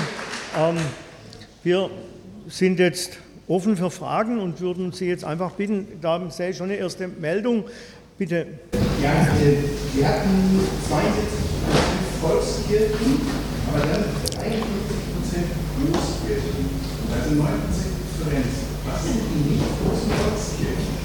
Ähm, 0.58 0.76
wir 1.62 1.88
sind 2.48 2.80
jetzt 2.80 3.16
offen 3.46 3.76
für 3.76 3.92
Fragen 3.92 4.40
und 4.40 4.60
würden 4.60 4.90
Sie 4.90 5.06
jetzt 5.06 5.24
einfach 5.24 5.52
bitten, 5.52 5.86
da 6.00 6.20
sehe 6.30 6.50
ich 6.50 6.56
schon 6.56 6.70
eine 6.70 6.78
erste 6.78 7.06
Meldung. 7.06 7.62
Bitte. 8.18 8.46
Ja, 9.00 9.12
wir 9.94 10.08
hatten 10.08 10.60
72 10.88 11.44
Volkskirchen, 12.24 13.20
aber 13.68 13.80
dann 13.80 14.04
51 14.40 15.44
Großkirchen, 15.76 16.64
also 17.12 17.34
9 17.34 17.48
Differenz. 18.16 18.46
Was 18.86 19.04
sind 19.04 19.14
die 19.14 19.50
nicht 19.50 19.64
großen 19.82 20.10
Volkskirchen? 20.10 21.04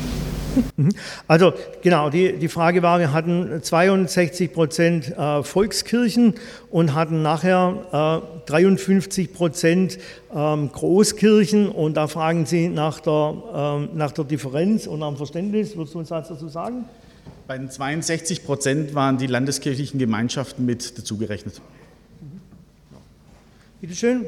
Mhm. 0.78 0.90
Also 1.28 1.54
genau, 1.82 2.10
die, 2.10 2.38
die 2.38 2.48
Frage 2.48 2.82
war, 2.82 3.00
wir 3.00 3.12
hatten 3.12 3.62
62 3.62 4.54
Prozent 4.54 5.18
äh, 5.18 5.44
Volkskirchen 5.44 6.36
und 6.72 6.96
hatten 6.96 7.22
nachher 7.22 8.22
äh, 8.46 8.50
53 8.50 9.34
Prozent 9.34 10.00
ähm, 10.34 10.72
Großkirchen 10.72 11.68
und 11.70 11.98
da 11.98 12.08
fragen 12.08 12.46
Sie 12.46 12.70
nach 12.70 13.02
der, 13.02 13.36
ähm, 13.54 13.90
nach 13.94 14.14
der 14.14 14.24
Differenz 14.24 14.88
und 14.88 15.02
dem 15.02 15.18
Verständnis. 15.18 15.76
Würdest 15.76 15.96
du 15.96 16.00
uns 16.00 16.10
dazu 16.10 16.48
sagen? 16.48 16.86
Bei 17.50 17.58
den 17.58 17.72
62 17.72 18.46
Prozent 18.46 18.94
waren 18.94 19.18
die 19.18 19.26
landeskirchlichen 19.26 19.98
Gemeinschaften 19.98 20.68
mit 20.68 21.00
dazugerechnet. 21.00 21.60
Bitte 23.82 23.96
schön. 23.96 24.26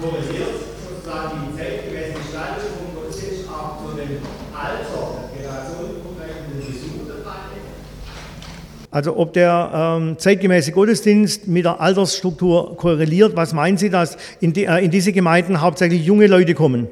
Korreliert 0.00 0.48
sozusagen 0.88 1.40
die 1.52 1.58
zeitgemäße 1.58 2.12
Gestaltung 2.14 2.70
vom 2.78 3.02
Gottesdienst 3.02 3.50
auch 3.50 3.84
zu 3.84 3.94
dem 3.94 4.16
Alter 4.54 5.28
der 5.34 5.42
generationenübergreifenden 5.42 6.60
Besuch 6.60 7.06
der 7.06 8.92
Also 8.92 9.14
ob 9.18 9.34
der 9.34 9.98
ähm, 10.00 10.18
zeitgemäße 10.18 10.72
Gottesdienst 10.72 11.46
mit 11.46 11.66
der 11.66 11.82
Altersstruktur 11.82 12.78
korreliert, 12.78 13.36
was 13.36 13.52
meinen 13.52 13.76
Sie, 13.76 13.90
dass 13.90 14.16
in, 14.40 14.54
die, 14.54 14.64
äh, 14.64 14.82
in 14.82 14.90
diese 14.90 15.12
Gemeinden 15.12 15.60
hauptsächlich 15.60 16.06
junge 16.06 16.28
Leute 16.28 16.54
kommen? 16.54 16.88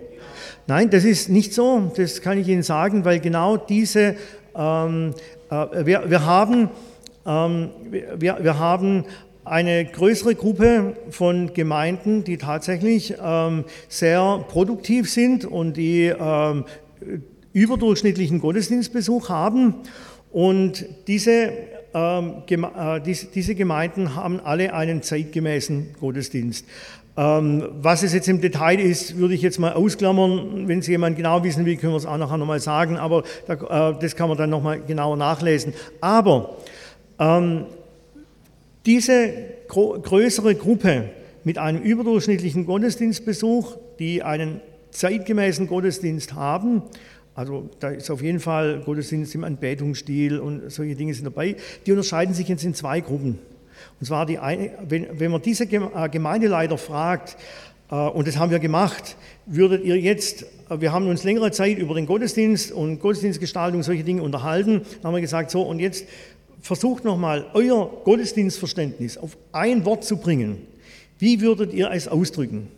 Nein, 0.66 0.90
das 0.90 1.04
ist 1.04 1.30
nicht 1.30 1.54
so, 1.54 1.90
das 1.96 2.20
kann 2.20 2.36
ich 2.36 2.46
Ihnen 2.48 2.62
sagen, 2.62 3.06
weil 3.06 3.20
genau 3.20 3.56
diese 3.56 4.16
ähm, 4.54 5.14
äh, 5.14 5.41
wir, 5.52 6.04
wir, 6.08 6.24
haben, 6.24 6.70
ähm, 7.26 7.70
wir, 7.90 8.38
wir 8.40 8.58
haben 8.58 9.04
eine 9.44 9.84
größere 9.84 10.34
Gruppe 10.34 10.96
von 11.10 11.52
Gemeinden, 11.52 12.24
die 12.24 12.38
tatsächlich 12.38 13.14
ähm, 13.22 13.64
sehr 13.88 14.44
produktiv 14.48 15.10
sind 15.10 15.44
und 15.44 15.76
die 15.76 16.06
ähm, 16.06 16.64
überdurchschnittlichen 17.52 18.40
Gottesdienstbesuch 18.40 19.28
haben. 19.28 19.74
Und 20.30 20.86
diese, 21.06 21.52
äh, 21.92 23.00
diese, 23.34 23.54
Gemeinden 23.54 24.16
haben 24.16 24.40
alle 24.40 24.72
einen 24.72 25.02
zeitgemäßen 25.02 25.96
Gottesdienst. 26.00 26.64
Ähm, 27.14 27.68
was 27.82 28.02
es 28.02 28.14
jetzt 28.14 28.28
im 28.28 28.40
Detail 28.40 28.80
ist, 28.80 29.18
würde 29.18 29.34
ich 29.34 29.42
jetzt 29.42 29.58
mal 29.58 29.74
ausklammern. 29.74 30.66
Wenn 30.66 30.80
Sie 30.80 30.92
jemand 30.92 31.16
genau 31.16 31.44
wissen 31.44 31.66
will, 31.66 31.76
können 31.76 31.92
wir 31.92 31.98
es 31.98 32.06
auch 32.06 32.16
nachher 32.16 32.38
nochmal 32.38 32.60
sagen, 32.60 32.96
aber 32.96 33.24
äh, 33.48 33.92
das 34.00 34.16
kann 34.16 34.28
man 34.28 34.38
dann 34.38 34.48
nochmal 34.48 34.80
genauer 34.80 35.16
nachlesen. 35.18 35.74
Aber 36.00 36.56
ähm, 37.18 37.66
diese 38.86 39.30
größere 39.68 40.54
Gruppe 40.54 41.10
mit 41.44 41.58
einem 41.58 41.82
überdurchschnittlichen 41.82 42.64
Gottesdienstbesuch, 42.64 43.76
die 43.98 44.22
einen 44.22 44.60
zeitgemäßen 44.90 45.66
Gottesdienst 45.66 46.34
haben, 46.34 46.82
also 47.34 47.68
da 47.80 47.88
ist 47.88 48.10
auf 48.10 48.22
jeden 48.22 48.40
Fall 48.40 48.82
Gottesdienst 48.84 49.34
im 49.34 49.44
Anbetungsstil 49.44 50.38
und 50.38 50.70
solche 50.70 50.94
Dinge 50.94 51.14
sind 51.14 51.24
dabei, 51.24 51.56
die 51.86 51.92
unterscheiden 51.92 52.34
sich 52.34 52.48
jetzt 52.48 52.64
in 52.64 52.74
zwei 52.74 53.00
Gruppen. 53.00 53.38
Und 54.00 54.06
zwar 54.06 54.26
die 54.26 54.38
wenn, 54.88 55.06
wenn 55.18 55.30
man 55.30 55.42
diese 55.42 55.64
äh, 55.64 56.08
Gemeindeleiter 56.08 56.78
fragt, 56.78 57.36
äh, 57.92 57.94
und 57.94 58.26
das 58.26 58.38
haben 58.38 58.50
wir 58.50 58.58
gemacht, 58.58 59.16
würdet 59.46 59.84
ihr 59.84 59.98
jetzt, 60.00 60.44
äh, 60.70 60.80
wir 60.80 60.92
haben 60.92 61.06
uns 61.06 61.22
längere 61.22 61.52
Zeit 61.52 61.78
über 61.78 61.94
den 61.94 62.06
Gottesdienst 62.06 62.72
und 62.72 62.98
Gottesdienstgestaltung, 62.98 63.82
solche 63.82 64.02
Dinge 64.02 64.22
unterhalten, 64.22 64.80
dann 64.80 65.04
haben 65.04 65.14
wir 65.14 65.20
gesagt, 65.20 65.50
so 65.50 65.62
und 65.62 65.78
jetzt 65.78 66.06
versucht 66.60 67.04
nochmal 67.04 67.46
euer 67.54 67.90
Gottesdienstverständnis 68.04 69.18
auf 69.18 69.36
ein 69.52 69.84
Wort 69.84 70.04
zu 70.04 70.16
bringen. 70.16 70.66
Wie 71.18 71.40
würdet 71.40 71.72
ihr 71.74 71.90
es 71.90 72.08
ausdrücken? 72.08 72.68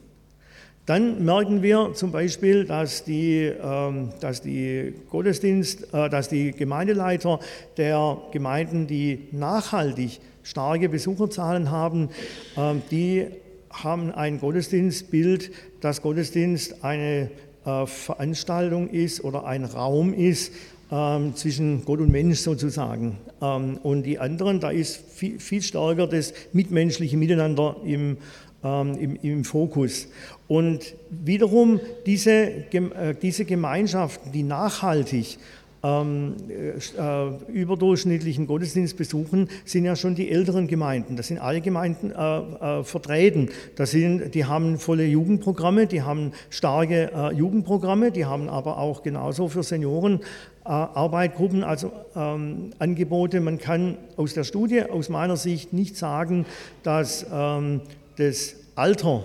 Dann 0.87 1.25
merken 1.25 1.63
wir 1.63 1.93
zum 1.95 2.13
Beispiel, 2.13 2.67
dass 2.67 3.05
die, 3.05 3.45
ähm, 3.45 4.11
dass 4.21 4.43
die 4.43 4.93
Gottesdienst, 5.09 5.87
dass 5.93 6.29
die 6.29 6.53
Gemeindeleiter 6.53 7.41
der 7.79 8.19
Gemeinden, 8.33 8.87
die 8.87 9.29
nachhaltig 9.33 10.21
starke 10.45 10.89
Besucherzahlen 10.89 11.71
haben, 11.71 12.11
ähm, 12.57 12.83
die 12.91 13.27
haben 13.71 14.13
ein 14.13 14.39
Gottesdienstbild, 14.39 15.51
dass 15.81 16.01
Gottesdienst 16.03 16.85
eine 16.85 17.31
äh, 17.65 17.87
Veranstaltung 17.87 18.89
ist 18.89 19.25
oder 19.25 19.47
ein 19.47 19.65
Raum 19.65 20.15
ist, 20.15 20.53
ähm, 20.93 21.35
zwischen 21.35 21.85
Gott 21.85 22.01
und 22.01 22.13
Mensch 22.13 22.39
sozusagen. 22.39 23.19
Ähm, 23.41 23.79
und 23.83 24.05
die 24.05 24.19
anderen, 24.19 24.61
da 24.61 24.71
ist 24.71 25.01
viel, 25.11 25.63
stärker 25.63 26.07
das 26.07 26.35
mitmenschliche 26.53 27.17
Miteinander 27.17 27.77
im, 27.85 28.19
im, 28.63 29.19
im, 29.21 29.45
Fokus. 29.45 30.09
Und 30.49 30.95
wiederum 31.11 31.81
diese, 32.07 32.31
äh, 32.31 33.15
diese 33.21 33.45
Gemeinschaften, 33.45 34.33
die 34.33 34.43
nachhaltig 34.43 35.37
ähm, 35.85 36.37
äh, 36.49 37.53
überdurchschnittlichen 37.53 38.47
Gottesdienst 38.47 38.97
besuchen, 38.97 39.49
sind 39.65 39.85
ja 39.85 39.95
schon 39.97 40.15
die 40.15 40.31
älteren 40.31 40.67
Gemeinden. 40.67 41.17
Das 41.17 41.29
sind 41.29 41.39
alle 41.39 41.61
Gemeinden 41.61 42.11
äh, 42.11 42.81
äh, 42.81 42.85
vertreten. 42.85 43.51
Das 43.77 43.91
sind, 43.91 44.35
die 44.35 44.47
haben 44.47 44.79
volle 44.79 45.05
Jugendprogramme, 45.05 45.87
die 45.87 46.03
haben 46.03 46.33
starke 46.49 47.11
äh, 47.15 47.35
Jugendprogramme, 47.35 48.11
die 48.11 48.25
haben 48.25 48.49
aber 48.49 48.79
auch 48.79 49.03
genauso 49.03 49.49
für 49.49 49.63
Senioren 49.63 50.21
äh, 50.65 50.69
Arbeitgruppen, 50.69 51.63
also 51.63 51.93
ähm, 52.17 52.71
Angebote. 52.79 53.41
Man 53.41 53.59
kann 53.59 53.99
aus 54.17 54.33
der 54.33 54.45
Studie, 54.45 54.83
aus 54.85 55.11
meiner 55.11 55.37
Sicht, 55.37 55.75
nicht 55.75 55.97
sagen, 55.97 56.47
dass 56.83 57.27
ähm, 57.31 57.83
das 58.17 58.57
Alter 58.75 59.25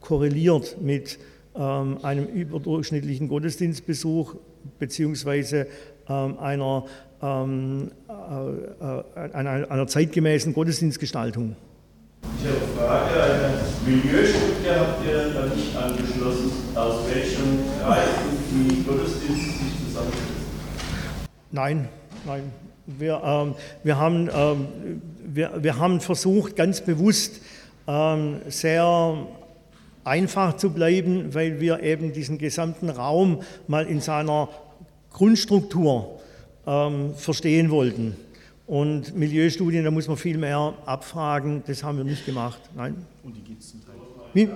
korreliert 0.00 0.78
mit 0.80 1.18
ähm, 1.54 1.98
einem 2.02 2.26
überdurchschnittlichen 2.26 3.28
Gottesdienstbesuch 3.28 4.36
beziehungsweise 4.78 5.66
einer, 6.12 6.84
ähm, 7.22 7.90
äh, 8.08 9.22
äh, 9.24 9.32
einer, 9.32 9.70
einer 9.70 9.86
zeitgemäßen 9.86 10.54
Gottesdienstgestaltung. 10.54 11.56
Ich 12.40 12.46
habe 12.46 12.56
eine 12.56 12.88
Frage. 12.88 13.22
Eine 13.22 13.54
Milieustudie 13.86 14.70
habt 14.70 15.06
ihr 15.06 15.34
da 15.34 15.46
nicht 15.46 15.76
angeschlossen, 15.76 16.52
aus 16.74 16.96
welchem 17.12 17.58
Kreisen 17.82 18.38
die 18.50 18.84
Gottesdienste 18.84 19.64
sich 19.64 19.86
zusammensetzen? 19.86 20.38
Nein, 21.50 21.88
nein. 22.26 22.52
Wir, 22.86 23.20
ähm, 23.24 23.54
wir, 23.82 23.98
haben, 23.98 24.30
ähm, 24.34 25.02
wir, 25.24 25.52
wir 25.60 25.78
haben 25.78 26.00
versucht, 26.00 26.56
ganz 26.56 26.80
bewusst 26.80 27.40
ähm, 27.86 28.40
sehr 28.48 29.26
einfach 30.04 30.56
zu 30.56 30.70
bleiben, 30.70 31.34
weil 31.34 31.60
wir 31.60 31.82
eben 31.82 32.12
diesen 32.12 32.38
gesamten 32.38 32.88
Raum 32.88 33.42
mal 33.66 33.86
in 33.86 34.00
seiner 34.00 34.48
Grundstruktur 35.18 36.20
ähm, 36.64 37.14
verstehen 37.16 37.70
wollten. 37.70 38.16
Und 38.68 39.16
Milieustudien, 39.16 39.84
da 39.84 39.90
muss 39.90 40.06
man 40.06 40.16
viel 40.16 40.38
mehr 40.38 40.74
abfragen, 40.86 41.62
das 41.66 41.82
haben 41.82 41.98
wir 41.98 42.04
nicht 42.04 42.24
gemacht. 42.24 42.60
Nein. 42.76 42.94
Und 43.24 43.36
die 43.36 43.40
gibt 43.40 43.62
es 43.62 43.70
zum 43.70 43.84
Teil. 43.84 43.94
Wie? 44.34 44.48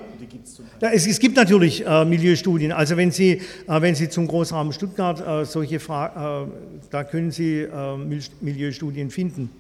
Ja, 0.81 0.91
es, 0.91 1.07
es, 1.07 1.19
gibt 1.19 1.35
natürlich 1.35 1.85
äh, 1.85 2.05
Milieustudien. 2.05 2.71
Also 2.71 2.97
wenn 2.97 3.11
Sie, 3.11 3.33
äh, 3.33 3.41
wenn 3.67 3.95
Sie 3.97 4.09
zum 4.09 4.29
Großraum 4.29 4.71
Stuttgart 4.71 5.21
äh, 5.27 5.45
solche 5.45 5.81
Fragen, 5.81 6.51
äh, 6.51 6.53
da 6.91 7.05
können 7.05 7.33
Sie 7.33 7.63
äh, 7.63 7.97
Milieustudien 8.41 9.11
finden. 9.11 9.51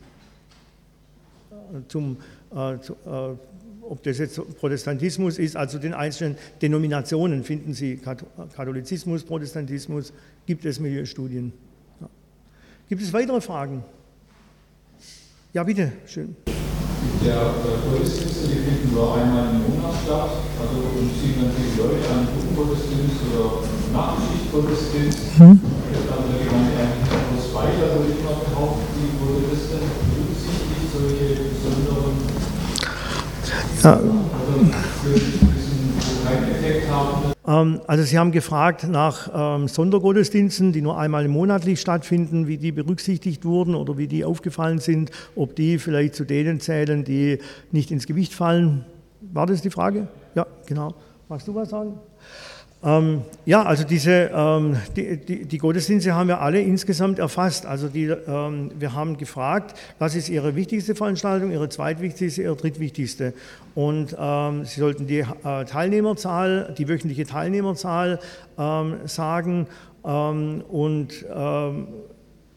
Äh, 1.50 1.88
zum, 1.88 2.18
zu, 2.82 2.94
ob 3.88 4.02
das 4.02 4.18
jetzt 4.18 4.40
Protestantismus 4.58 5.38
ist, 5.38 5.56
also 5.56 5.78
den 5.78 5.94
einzelnen 5.94 6.36
Denominationen 6.60 7.44
finden 7.44 7.74
Sie 7.74 7.98
Katholizismus, 8.56 9.24
Protestantismus, 9.24 10.12
gibt 10.46 10.64
es 10.64 10.80
Milieustudien. 10.80 11.52
Ja. 12.00 12.08
Gibt 12.88 13.02
es 13.02 13.12
weitere 13.12 13.40
Fragen? 13.40 13.84
Ja, 15.52 15.62
bitte, 15.64 15.92
schön. 16.06 16.36
Der 17.24 17.34
äh, 17.34 17.90
Gottesdienste, 17.90 18.48
die 18.48 18.62
finden 18.62 18.94
nur 18.94 19.14
einmal 19.14 19.50
im 19.50 19.62
Monat 19.62 19.94
statt. 20.02 20.30
Also 20.58 20.78
und 20.98 21.10
ziehen 21.20 21.34
dann 21.42 21.50
viele 21.52 21.88
Leute 21.88 22.08
an 22.10 22.26
Gruppengottesdienst 22.30 23.18
oder 23.30 23.62
Nachtschichtgottesdienst. 23.92 25.18
Hm. 25.38 25.60
Das 25.92 26.02
kann 26.06 26.24
der 26.30 26.46
Gemeinde 26.46 26.72
eigentlich 26.78 27.10
etwas 27.12 27.54
weiter, 27.54 27.98
würde 27.98 28.14
ich 28.14 28.24
mal 28.24 28.38
behaupten. 28.38 28.86
Wie 28.96 29.12
wurde 29.18 29.44
das 29.50 29.62
denn 29.70 29.86
berücksichtigt, 29.86 30.88
solche 30.94 31.26
besonderen 31.50 32.16
ja. 33.82 34.00
Ähm, 37.46 37.80
also 37.86 38.04
Sie 38.04 38.18
haben 38.18 38.32
gefragt 38.32 38.86
nach 38.88 39.30
ähm, 39.34 39.68
Sondergottesdiensten, 39.68 40.72
die 40.72 40.82
nur 40.82 40.98
einmal 40.98 41.28
monatlich 41.28 41.80
stattfinden, 41.80 42.46
wie 42.46 42.58
die 42.58 42.72
berücksichtigt 42.72 43.44
wurden 43.44 43.74
oder 43.74 43.98
wie 43.98 44.06
die 44.06 44.24
aufgefallen 44.24 44.78
sind, 44.78 45.10
ob 45.34 45.56
die 45.56 45.78
vielleicht 45.78 46.14
zu 46.14 46.24
denen 46.24 46.60
zählen, 46.60 47.04
die 47.04 47.38
nicht 47.72 47.90
ins 47.90 48.06
Gewicht 48.06 48.34
fallen. 48.34 48.84
War 49.32 49.46
das 49.46 49.62
die 49.62 49.70
Frage? 49.70 50.08
Ja, 50.34 50.46
genau. 50.66 50.94
Magst 51.28 51.48
du 51.48 51.54
was 51.54 51.70
sagen? 51.70 51.94
Ähm, 52.84 53.22
ja, 53.44 53.62
also 53.62 53.84
diese, 53.84 54.30
ähm, 54.34 54.76
die, 54.96 55.16
die, 55.16 55.44
die, 55.44 55.58
Gottesdienste 55.58 56.14
haben 56.14 56.26
wir 56.26 56.40
alle 56.40 56.60
insgesamt 56.60 57.20
erfasst. 57.20 57.64
Also 57.64 57.88
die, 57.88 58.06
ähm, 58.06 58.72
wir 58.76 58.92
haben 58.92 59.16
gefragt, 59.18 59.78
was 60.00 60.16
ist 60.16 60.28
Ihre 60.28 60.56
wichtigste 60.56 60.96
Veranstaltung, 60.96 61.52
Ihre 61.52 61.68
zweitwichtigste, 61.68 62.42
Ihre 62.42 62.56
drittwichtigste. 62.56 63.34
Und 63.76 64.16
ähm, 64.18 64.64
Sie 64.64 64.80
sollten 64.80 65.06
die 65.06 65.20
äh, 65.20 65.64
Teilnehmerzahl, 65.64 66.74
die 66.76 66.88
wöchentliche 66.88 67.24
Teilnehmerzahl 67.24 68.18
ähm, 68.58 68.96
sagen. 69.04 69.68
Ähm, 70.04 70.64
und, 70.68 71.24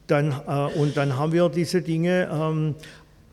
dann, 0.08 0.34
äh, 0.46 0.78
und 0.78 0.96
dann 0.96 1.16
haben 1.16 1.32
wir 1.32 1.48
diese 1.48 1.82
Dinge 1.82 2.74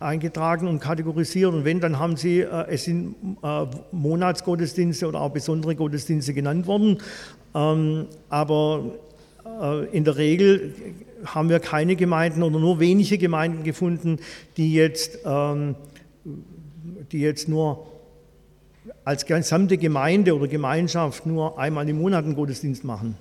eingetragen 0.03 0.67
und 0.67 0.79
kategorisiert. 0.79 1.53
Und 1.53 1.65
wenn, 1.65 1.79
dann 1.79 1.99
haben 1.99 2.17
sie, 2.17 2.41
äh, 2.41 2.65
es 2.69 2.83
sind 2.83 3.15
äh, 3.41 3.65
Monatsgottesdienste 3.91 5.07
oder 5.07 5.21
auch 5.21 5.31
besondere 5.31 5.75
Gottesdienste 5.75 6.33
genannt 6.33 6.67
worden. 6.67 6.99
Ähm, 7.55 8.07
aber 8.29 8.91
äh, 9.61 9.85
in 9.95 10.03
der 10.03 10.17
Regel 10.17 10.73
haben 11.25 11.49
wir 11.49 11.59
keine 11.59 11.95
Gemeinden 11.95 12.43
oder 12.43 12.59
nur 12.59 12.79
wenige 12.79 13.17
Gemeinden 13.17 13.63
gefunden, 13.63 14.19
die 14.57 14.73
jetzt, 14.73 15.19
ähm, 15.25 15.75
die 17.11 17.21
jetzt 17.21 17.47
nur 17.47 17.87
als 19.05 19.25
gesamte 19.25 19.77
Gemeinde 19.77 20.35
oder 20.35 20.47
Gemeinschaft 20.47 21.25
nur 21.25 21.57
einmal 21.59 21.87
im 21.87 21.99
Monat 21.99 22.25
einen 22.25 22.35
Gottesdienst 22.35 22.83
machen. 22.83 23.15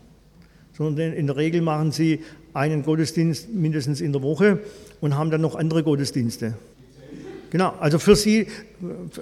Sondern 0.72 1.12
in 1.12 1.26
der 1.26 1.36
Regel 1.36 1.60
machen 1.60 1.92
sie 1.92 2.20
einen 2.54 2.82
Gottesdienst 2.82 3.52
mindestens 3.52 4.00
in 4.00 4.12
der 4.12 4.22
Woche 4.22 4.60
und 5.00 5.16
haben 5.16 5.30
dann 5.30 5.40
noch 5.40 5.54
andere 5.54 5.82
Gottesdienste. 5.82 6.54
Genau, 7.52 7.74
also 7.80 7.98
für 7.98 8.16
Sie, 8.16 8.46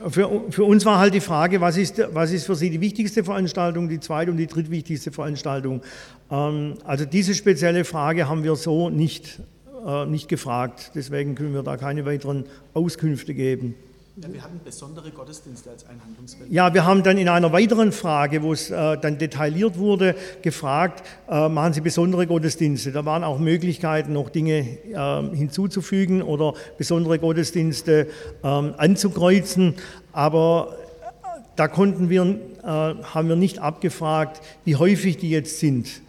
für, 0.08 0.44
für 0.50 0.62
uns 0.62 0.86
war 0.86 1.00
halt 1.00 1.14
die 1.14 1.20
Frage, 1.20 1.60
was 1.60 1.76
ist, 1.76 2.00
was 2.12 2.30
ist 2.30 2.46
für 2.46 2.54
Sie 2.54 2.70
die 2.70 2.80
wichtigste 2.80 3.24
Veranstaltung, 3.24 3.88
die 3.88 3.98
zweite 3.98 4.30
und 4.30 4.36
die 4.36 4.46
drittwichtigste 4.46 5.10
Veranstaltung. 5.10 5.82
Ähm, 6.30 6.74
also 6.84 7.06
diese 7.06 7.34
spezielle 7.34 7.84
Frage 7.84 8.28
haben 8.28 8.44
wir 8.44 8.54
so 8.54 8.88
nicht, 8.88 9.40
äh, 9.84 10.06
nicht 10.06 10.28
gefragt, 10.28 10.92
deswegen 10.94 11.34
können 11.34 11.54
wir 11.54 11.64
da 11.64 11.76
keine 11.76 12.06
weiteren 12.06 12.44
Auskünfte 12.72 13.34
geben. 13.34 13.74
Ja, 14.22 14.30
wir 14.30 14.42
hatten 14.42 14.60
besondere 14.62 15.10
Gottesdienste 15.12 15.70
als 15.70 15.86
ein 15.86 15.98
Handlungsfeld. 16.04 16.50
Ja, 16.50 16.74
wir 16.74 16.84
haben 16.84 17.02
dann 17.02 17.16
in 17.16 17.28
einer 17.30 17.52
weiteren 17.52 17.90
Frage, 17.90 18.42
wo 18.42 18.52
es 18.52 18.68
äh, 18.68 18.98
dann 18.98 19.16
detailliert 19.16 19.78
wurde, 19.78 20.14
gefragt, 20.42 21.02
äh, 21.28 21.48
machen 21.48 21.72
Sie 21.72 21.80
besondere 21.80 22.26
Gottesdienste? 22.26 22.92
Da 22.92 23.06
waren 23.06 23.24
auch 23.24 23.38
Möglichkeiten, 23.38 24.12
noch 24.12 24.28
Dinge 24.28 24.58
äh, 24.58 25.36
hinzuzufügen 25.36 26.20
oder 26.20 26.52
besondere 26.76 27.18
Gottesdienste 27.18 28.08
ähm, 28.44 28.74
anzukreuzen. 28.76 29.76
Aber 30.12 30.76
äh, 31.02 31.40
da 31.56 31.68
konnten 31.68 32.10
wir, 32.10 32.22
äh, 32.22 32.66
haben 32.66 33.28
wir 33.28 33.36
nicht 33.36 33.60
abgefragt, 33.60 34.42
wie 34.66 34.76
häufig 34.76 35.16
die 35.16 35.30
jetzt 35.30 35.60
sind. 35.60 36.02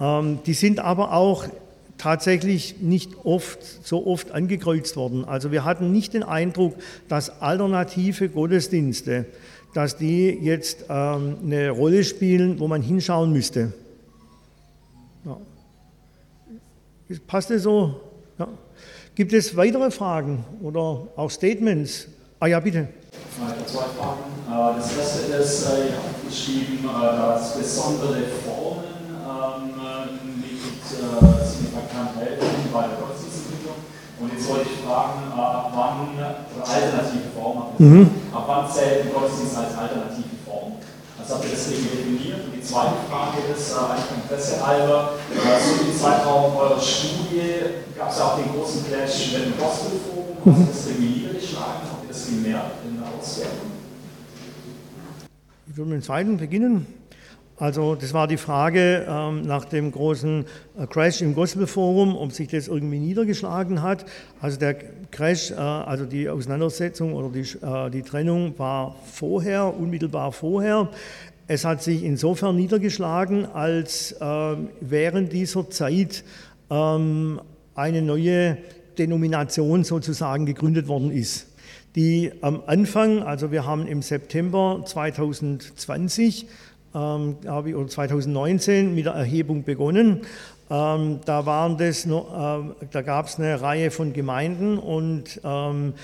Ähm, 0.00 0.40
die 0.46 0.54
sind 0.54 0.80
aber 0.80 1.12
auch 1.12 1.44
tatsächlich 2.02 2.80
nicht 2.80 3.12
oft, 3.24 3.86
so 3.86 4.06
oft 4.06 4.32
angekreuzt 4.32 4.96
worden. 4.96 5.24
Also 5.24 5.52
wir 5.52 5.64
hatten 5.64 5.92
nicht 5.92 6.14
den 6.14 6.22
Eindruck, 6.22 6.74
dass 7.08 7.40
alternative 7.40 8.28
Gottesdienste, 8.28 9.26
dass 9.74 9.96
die 9.96 10.30
jetzt 10.30 10.86
ähm, 10.88 11.36
eine 11.44 11.70
Rolle 11.70 12.04
spielen, 12.04 12.58
wo 12.58 12.68
man 12.68 12.82
hinschauen 12.82 13.32
müsste. 13.32 13.72
Ja. 15.24 15.38
Passt 17.26 17.50
das 17.50 17.62
so? 17.62 18.00
Ja. 18.38 18.48
Gibt 19.14 19.32
es 19.32 19.56
weitere 19.56 19.90
Fragen 19.90 20.44
oder 20.62 21.08
auch 21.16 21.30
Statements? 21.30 22.08
Ah 22.40 22.46
ja, 22.46 22.58
bitte. 22.58 22.88
Zwei 23.66 23.84
Fragen. 23.96 24.32
Äh, 24.48 24.76
das 24.76 24.96
erste 24.96 25.32
ist, 25.34 25.66
äh, 25.66 25.88
ihr 25.88 25.96
habt 25.96 26.28
geschrieben, 26.28 26.78
äh, 26.84 27.16
dass 27.16 27.56
besondere 27.56 28.22
Formen 28.44 28.82
ähm, 29.08 30.40
mit 30.40 31.46
signifikant 31.46 32.16
helfen 32.18 32.48
bei 32.72 32.86
der 32.88 32.96
Gottesdienstentwicklung. 32.98 33.76
Ich 34.60 34.84
fragen, 34.84 35.32
ab 35.32 35.72
wann, 35.74 36.12
oder 36.18 36.68
alternative 36.68 37.32
Formen, 37.34 37.62
mhm. 37.78 38.10
ab 38.32 38.44
wann 38.46 38.70
zählt 38.70 39.06
ein 39.06 39.12
Gottesdienst 39.12 39.56
als 39.56 39.78
alternative 39.78 40.36
Form? 40.44 40.72
Also 41.18 41.34
habt 41.34 41.44
ihr 41.44 41.50
das 41.52 41.70
irgendwie 41.70 41.96
definiert? 41.96 42.44
Und 42.44 42.52
die 42.54 42.62
zweite 42.62 43.00
Frage 43.08 43.38
ist, 43.48 43.72
eigentlich 43.72 44.22
Interesse 44.22 44.66
halber, 44.66 45.14
so 45.32 45.84
im 45.84 45.96
Zeitraum 45.96 46.56
eurer 46.56 46.80
Studie 46.80 47.88
gab 47.96 48.10
es 48.10 48.18
ja 48.18 48.24
auch 48.24 48.36
den 48.36 48.52
großen 48.52 48.84
Clash 48.86 49.32
mit 49.32 49.46
dem 49.46 49.58
Gospelforum, 49.58 50.36
du 50.44 50.66
das 50.68 50.98
niedergeschlagen? 50.98 51.88
Habt 51.88 52.04
ihr 52.04 52.08
das 52.08 52.26
gemerkt 52.26 52.84
in 52.84 53.00
der 53.00 53.08
Auswertung? 53.08 53.72
Ich 55.68 55.76
würde 55.76 55.90
mit 55.90 56.02
dem 56.02 56.04
zweiten 56.04 56.36
beginnen. 56.36 57.01
Also 57.62 57.94
das 57.94 58.12
war 58.12 58.26
die 58.26 58.38
Frage 58.38 59.06
ähm, 59.08 59.42
nach 59.42 59.64
dem 59.64 59.92
großen 59.92 60.46
äh, 60.76 60.86
Crash 60.88 61.22
im 61.22 61.32
Gospelforum, 61.32 62.16
ob 62.16 62.32
sich 62.32 62.48
das 62.48 62.66
irgendwie 62.66 62.98
niedergeschlagen 62.98 63.82
hat. 63.82 64.04
Also 64.40 64.58
der 64.58 64.74
Crash, 65.12 65.52
äh, 65.52 65.54
also 65.54 66.04
die 66.04 66.28
Auseinandersetzung 66.28 67.14
oder 67.14 67.28
die, 67.28 67.46
äh, 67.64 67.88
die 67.90 68.02
Trennung 68.02 68.58
war 68.58 68.96
vorher, 69.04 69.78
unmittelbar 69.78 70.32
vorher. 70.32 70.88
Es 71.46 71.64
hat 71.64 71.84
sich 71.84 72.02
insofern 72.02 72.56
niedergeschlagen, 72.56 73.46
als 73.46 74.16
ähm, 74.20 74.70
während 74.80 75.32
dieser 75.32 75.70
Zeit 75.70 76.24
ähm, 76.68 77.40
eine 77.76 78.02
neue 78.02 78.58
Denomination 78.98 79.84
sozusagen 79.84 80.46
gegründet 80.46 80.88
worden 80.88 81.12
ist 81.12 81.46
die 81.94 82.32
am 82.40 82.62
Anfang, 82.66 83.22
also 83.22 83.52
wir 83.52 83.66
haben 83.66 83.86
im 83.86 84.00
September 84.00 84.82
2020 84.84 86.46
ähm, 86.94 87.36
habe 87.46 87.70
ich, 87.70 87.74
oder 87.76 87.88
2019 87.88 88.94
mit 88.94 89.06
der 89.06 89.14
Erhebung 89.14 89.64
begonnen. 89.64 90.22
Ähm, 90.70 91.20
da, 91.24 91.44
waren 91.46 91.76
das 91.76 92.06
noch, 92.06 92.32
äh, 92.32 92.86
da 92.90 93.02
gab 93.02 93.26
es 93.26 93.38
eine 93.38 93.60
Reihe 93.60 93.90
von 93.90 94.12
Gemeinden 94.12 94.78
und 94.78 95.40
ähm, 95.44 95.94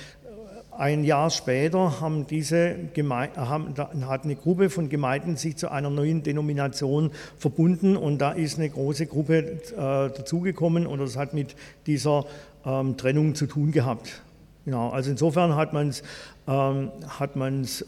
ein 0.78 1.02
Jahr 1.02 1.30
später 1.30 2.00
haben 2.00 2.26
diese 2.28 2.76
Geme 2.94 3.30
haben, 3.34 3.74
hat 4.06 4.24
eine 4.24 4.36
Gruppe 4.36 4.70
von 4.70 4.88
Gemeinden 4.88 5.36
sich 5.36 5.56
zu 5.56 5.72
einer 5.72 5.90
neuen 5.90 6.22
Denomination 6.22 7.10
verbunden 7.36 7.96
und 7.96 8.18
da 8.18 8.30
ist 8.30 8.58
eine 8.58 8.70
große 8.70 9.06
Gruppe 9.06 9.38
äh, 9.38 9.76
dazugekommen 9.76 10.86
und 10.86 11.00
das 11.00 11.16
hat 11.16 11.34
mit 11.34 11.56
dieser 11.86 12.26
ähm, 12.64 12.96
Trennung 12.96 13.34
zu 13.34 13.46
tun 13.46 13.72
gehabt. 13.72 14.22
Genau, 14.64 14.90
also 14.90 15.10
insofern 15.10 15.56
hat 15.56 15.72
man 15.72 15.88
es 15.88 16.02
ähm, 16.48 16.90
hat 17.06 17.36
man's, 17.36 17.82
äh, 17.82 17.84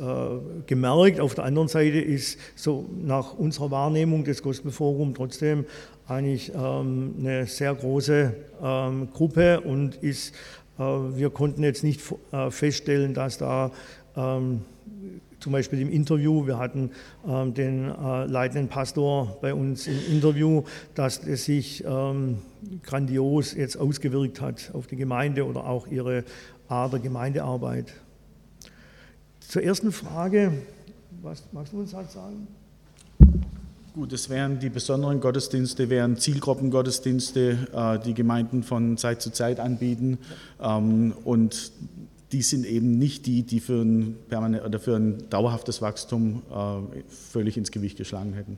gemerkt. 0.67 1.19
Auf 1.19 1.35
der 1.35 1.45
anderen 1.45 1.69
Seite 1.69 1.99
ist 1.99 2.39
so 2.55 2.89
nach 3.03 3.35
unserer 3.35 3.71
Wahrnehmung 3.71 4.25
des 4.25 4.43
Gospelforum 4.43 5.15
trotzdem 5.15 5.65
eigentlich 6.07 6.53
ähm, 6.55 7.15
eine 7.19 7.47
sehr 7.47 7.75
große 7.75 8.35
ähm, 8.63 9.09
Gruppe 9.13 9.61
und 9.61 9.97
ist, 9.97 10.35
äh, 10.79 10.83
wir 10.83 11.31
konnten 11.31 11.63
jetzt 11.63 11.85
nicht 11.85 12.03
äh, 12.33 12.51
feststellen, 12.51 13.15
dass 13.15 13.39
da 13.39 13.71
ähm, 14.17 14.63
zum 15.39 15.53
Beispiel 15.53 15.81
im 15.81 15.91
Interview, 15.91 16.47
wir 16.47 16.59
hatten 16.59 16.91
ähm, 17.27 17.55
den 17.55 17.89
äh, 17.89 18.27
leitenden 18.27 18.69
Pastor 18.69 19.39
bei 19.41 19.55
uns 19.55 19.87
im 19.87 19.99
Interview, 20.11 20.65
dass 20.95 21.27
es 21.27 21.47
sich 21.47 21.83
ähm, 21.87 22.39
grandios 22.83 23.55
jetzt 23.55 23.77
ausgewirkt 23.77 24.43
hat 24.43 24.71
auf 24.75 24.87
die 24.87 24.97
Gemeinde 24.97 25.47
oder 25.47 25.67
auch 25.67 25.87
ihre 25.87 26.25
Art 26.69 26.93
der 26.93 27.01
Gemeindearbeit. 27.01 27.95
Zur 29.51 29.65
ersten 29.65 29.91
Frage, 29.91 30.53
was 31.23 31.43
magst 31.51 31.73
du 31.73 31.81
uns 31.81 31.93
halt 31.93 32.09
sagen? 32.09 32.47
Gut, 33.97 34.13
das 34.13 34.31
wären 34.31 34.61
die 34.61 34.69
besonderen 34.69 35.19
Gottesdienste, 35.19 35.91
wären 35.91 36.17
Zielgruppengottesdienste, 36.17 37.67
äh, 37.73 37.99
die 37.99 38.15
Gemeinden 38.15 38.63
von 38.63 38.97
Zeit 38.97 39.21
zu 39.21 39.33
Zeit 39.33 39.59
anbieten. 39.59 40.19
Ähm, 40.63 41.15
und 41.25 41.73
die 42.31 42.43
sind 42.43 42.65
eben 42.65 42.97
nicht 42.97 43.27
die, 43.27 43.43
die 43.43 43.59
für 43.59 43.83
ein, 43.83 44.15
oder 44.65 44.79
für 44.79 44.95
ein 44.95 45.29
dauerhaftes 45.31 45.83
Wachstum 45.83 46.43
äh, 46.49 47.03
völlig 47.09 47.57
ins 47.57 47.73
Gewicht 47.73 47.99
geschlagen 47.99 48.35
hätten. 48.35 48.57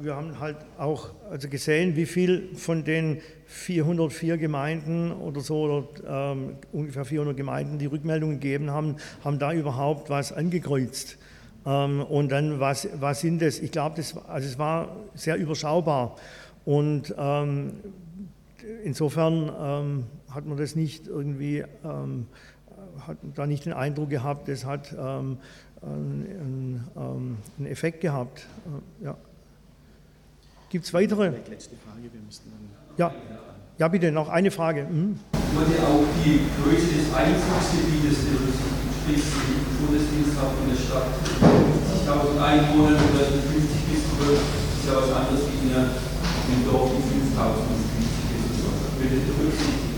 Wir 0.00 0.16
haben 0.16 0.40
halt 0.40 0.56
auch 0.78 1.10
also 1.30 1.50
gesehen, 1.50 1.96
wie 1.96 2.06
viel 2.06 2.56
von 2.56 2.82
den 2.82 3.20
404 3.44 4.38
Gemeinden 4.38 5.12
oder 5.12 5.42
so, 5.42 5.64
oder 5.64 6.32
ähm, 6.32 6.56
ungefähr 6.72 7.04
400 7.04 7.36
Gemeinden, 7.36 7.76
die 7.76 7.84
Rückmeldungen 7.84 8.40
gegeben 8.40 8.70
haben, 8.70 8.96
haben 9.22 9.38
da 9.38 9.52
überhaupt 9.52 10.08
was 10.08 10.32
angekreuzt. 10.32 11.18
Ähm, 11.66 12.00
und 12.00 12.32
dann, 12.32 12.58
was, 12.58 12.88
was 13.00 13.20
sind 13.20 13.42
das? 13.42 13.58
Ich 13.58 13.70
glaube, 13.70 13.96
das, 13.96 14.16
also 14.26 14.48
es 14.48 14.58
war 14.58 14.96
sehr 15.14 15.36
überschaubar. 15.36 16.16
Und 16.64 17.14
ähm, 17.18 17.74
insofern 18.84 19.52
ähm, 19.60 20.04
hat 20.30 20.46
man 20.46 20.56
das 20.56 20.74
nicht 20.74 21.06
irgendwie, 21.06 21.64
ähm, 21.84 22.28
hat 23.06 23.18
da 23.34 23.46
nicht 23.46 23.66
den 23.66 23.74
Eindruck 23.74 24.08
gehabt, 24.08 24.48
das 24.48 24.64
hat 24.64 24.96
ähm, 24.98 25.36
einen, 25.82 26.82
einen 26.96 27.66
Effekt 27.66 28.00
gehabt. 28.00 28.46
Äh, 29.02 29.04
ja. 29.04 29.16
Gibt 30.72 30.86
es 30.86 30.94
weitere? 30.94 31.28
Letzte 31.52 31.76
Frage, 31.76 32.08
wir 32.08 32.22
müssten 32.24 32.48
dann. 32.48 32.64
Ja, 32.96 33.12
ja 33.76 33.88
bitte, 33.88 34.10
noch 34.10 34.30
eine 34.30 34.50
Frage. 34.50 34.88
Mhm. 34.88 35.20
Wurde 35.52 35.76
auch 35.84 36.08
die 36.24 36.48
Größe 36.48 36.96
des 36.96 37.12
Einzugsgebietes 37.12 38.24
berücksichtigt? 38.24 38.96
Sprich, 39.04 39.20
die 39.20 39.84
Bundesdiensthaft 39.84 40.56
in 40.64 40.72
der 40.72 40.80
Stadt 40.80 41.12
50.000 42.08 42.40
Einwohner 42.40 42.96
oder 42.96 43.24
50 43.52 43.84
bis 43.84 44.00
12 44.16 44.32
ist 44.32 44.88
ja 44.88 44.96
was 44.96 45.12
anderes 45.12 45.44
wie 45.44 45.60
in 45.60 45.76
einem 45.76 45.92
Dorf 46.64 46.88
mit 46.88 47.04
5.000 47.04 47.68
bis 47.68 47.92
50 47.92 48.32
bis 48.32 48.64
12. 48.64 48.72
Würde 48.96 49.16
berücksichtigt? 49.28 49.91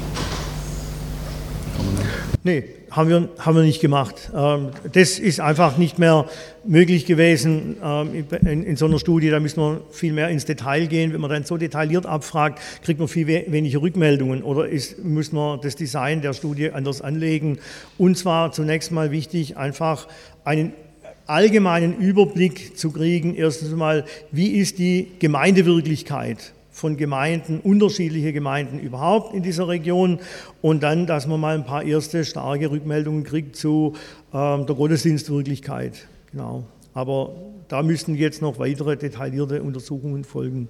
Nee, 2.47 2.65
haben 2.91 3.09
wir, 3.09 3.29
haben 3.39 3.57
wir 3.57 3.63
nicht 3.63 3.81
gemacht. 3.81 4.31
Ähm, 4.37 4.69
das 4.93 5.19
ist 5.19 5.41
einfach 5.41 5.79
nicht 5.79 5.99
mehr 5.99 6.27
möglich 6.63 7.07
gewesen 7.07 7.79
ähm, 7.83 8.27
in 8.45 8.77
so 8.77 8.85
einer 8.85 8.99
Studie. 8.99 9.31
Da 9.31 9.41
müssen 9.41 9.61
wir 9.63 9.81
viel 9.91 10.13
mehr 10.13 10.29
ins 10.29 10.45
Detail 10.45 10.87
gehen. 10.87 11.15
Wenn 11.15 11.23
man 11.23 11.31
dann 11.31 11.45
so 11.45 11.57
detailliert 11.57 12.05
abfragt, 12.05 12.61
kriegt 12.83 12.99
man 12.99 13.09
viel 13.09 13.27
weniger 13.27 13.81
Rückmeldungen 13.81 14.43
oder 14.43 14.69
ist, 14.69 15.03
muss 15.03 15.33
man 15.33 15.59
das 15.63 15.75
Design 15.75 16.21
der 16.21 16.35
Studie 16.35 16.71
anders 16.71 17.01
anlegen. 17.01 17.61
Und 17.97 18.19
zwar 18.19 18.53
zunächst 18.53 18.93
mal 18.93 19.11
wichtig, 19.11 19.57
einfach 19.57 20.07
einen 20.45 20.75
allgemeinen 21.27 21.97
Überblick 21.97 22.77
zu 22.77 22.91
kriegen. 22.91 23.35
Erstens 23.35 23.71
mal, 23.71 24.05
wie 24.33 24.49
ist 24.49 24.79
die 24.79 25.13
Gemeindewirklichkeit? 25.19 26.53
Von 26.75 26.97
Gemeinden, 26.97 27.61
unterschiedliche 27.61 28.33
Gemeinden 28.33 28.81
überhaupt 28.81 29.33
in 29.33 29.45
dieser 29.45 29.69
Region 29.69 30.19
und 30.61 30.83
dann, 30.83 31.07
dass 31.07 31.29
man 31.29 31.39
mal 31.39 31.55
ein 31.55 31.65
paar 31.65 31.85
erste 31.85 32.25
starke 32.25 32.69
Rückmeldungen 32.69 33.23
kriegt 33.23 33.55
zu 33.55 33.95
ähm, 34.35 34.67
der 34.67 34.75
Gottesdienstwirklichkeit. 34.75 36.09
Genau. 36.33 36.65
Aber 36.93 37.31
da 37.69 37.85
müssen 37.85 38.17
jetzt 38.17 38.43
noch 38.43 38.59
weitere 38.59 38.97
detaillierte 38.97 39.63
Untersuchungen 39.63 40.25
folgen. 40.25 40.67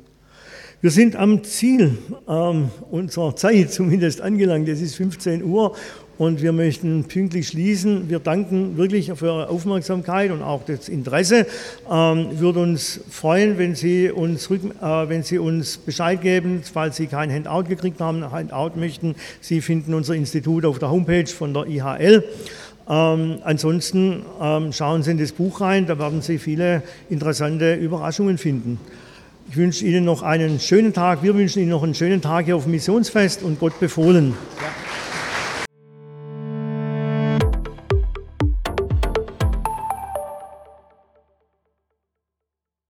Wir 0.83 0.91
sind 0.91 1.17
am 1.17 1.43
Ziel 1.43 1.97
ähm, 2.29 2.69
unserer 2.91 3.35
Zeit 3.35 3.71
zumindest 3.73 4.21
angelangt. 4.21 4.69
Es 4.69 4.83
ist 4.83 4.97
15 4.97 5.43
Uhr 5.43 5.75
und 6.19 6.43
wir 6.43 6.53
möchten 6.53 7.05
pünktlich 7.05 7.49
schließen. 7.49 8.09
Wir 8.09 8.19
danken 8.19 8.77
wirklich 8.77 9.13
für 9.15 9.27
Ihre 9.27 9.49
Aufmerksamkeit 9.49 10.31
und 10.31 10.43
auch 10.43 10.65
das 10.65 10.89
Interesse. 10.89 11.47
Ähm, 11.91 12.39
würde 12.39 12.61
uns 12.61 13.01
freuen, 13.11 13.59
wenn 13.59 13.75
Sie, 13.75 14.11
uns, 14.11 14.51
rück, 14.51 14.63
äh, 14.81 15.09
wenn 15.09 15.23
Sie 15.23 15.39
uns 15.39 15.79
Bescheid 15.79 16.21
geben, 16.21 16.63
falls 16.63 16.97
Sie 16.97 17.07
kein 17.07 17.33
Handout 17.33 17.69
gekriegt 17.69 18.01
haben, 18.01 18.31
Handout 18.31 18.79
möchten. 18.79 19.15
Sie 19.41 19.61
finden 19.61 19.95
unser 19.95 20.15
Institut 20.15 20.65
auf 20.65 20.79
der 20.79 20.91
Homepage 20.91 21.27
von 21.27 21.53
der 21.53 21.67
IHL. 21.67 22.25
Ähm, 22.89 23.39
ansonsten 23.45 24.25
ähm, 24.41 24.73
schauen 24.73 25.03
Sie 25.03 25.11
in 25.13 25.19
das 25.19 25.33
Buch 25.33 25.61
rein, 25.61 25.87
da 25.87 25.99
werden 25.99 26.21
Sie 26.21 26.39
viele 26.39 26.83
interessante 27.09 27.75
Überraschungen 27.75 28.37
finden. 28.37 28.79
Ich 29.49 29.57
wünsche 29.57 29.85
Ihnen 29.85 30.05
noch 30.05 30.23
einen 30.23 30.59
schönen 30.59 30.93
Tag. 30.93 31.23
Wir 31.23 31.35
wünschen 31.35 31.61
Ihnen 31.61 31.71
noch 31.71 31.83
einen 31.83 31.95
schönen 31.95 32.21
Tag 32.21 32.47
hier 32.47 32.57
auf 32.57 32.65
dem 32.65 32.73
Missionsfest 32.73 33.43
und 33.43 33.61
Gott 33.61 33.79
befohlen. 33.79 34.35
Ja. 34.61 35.04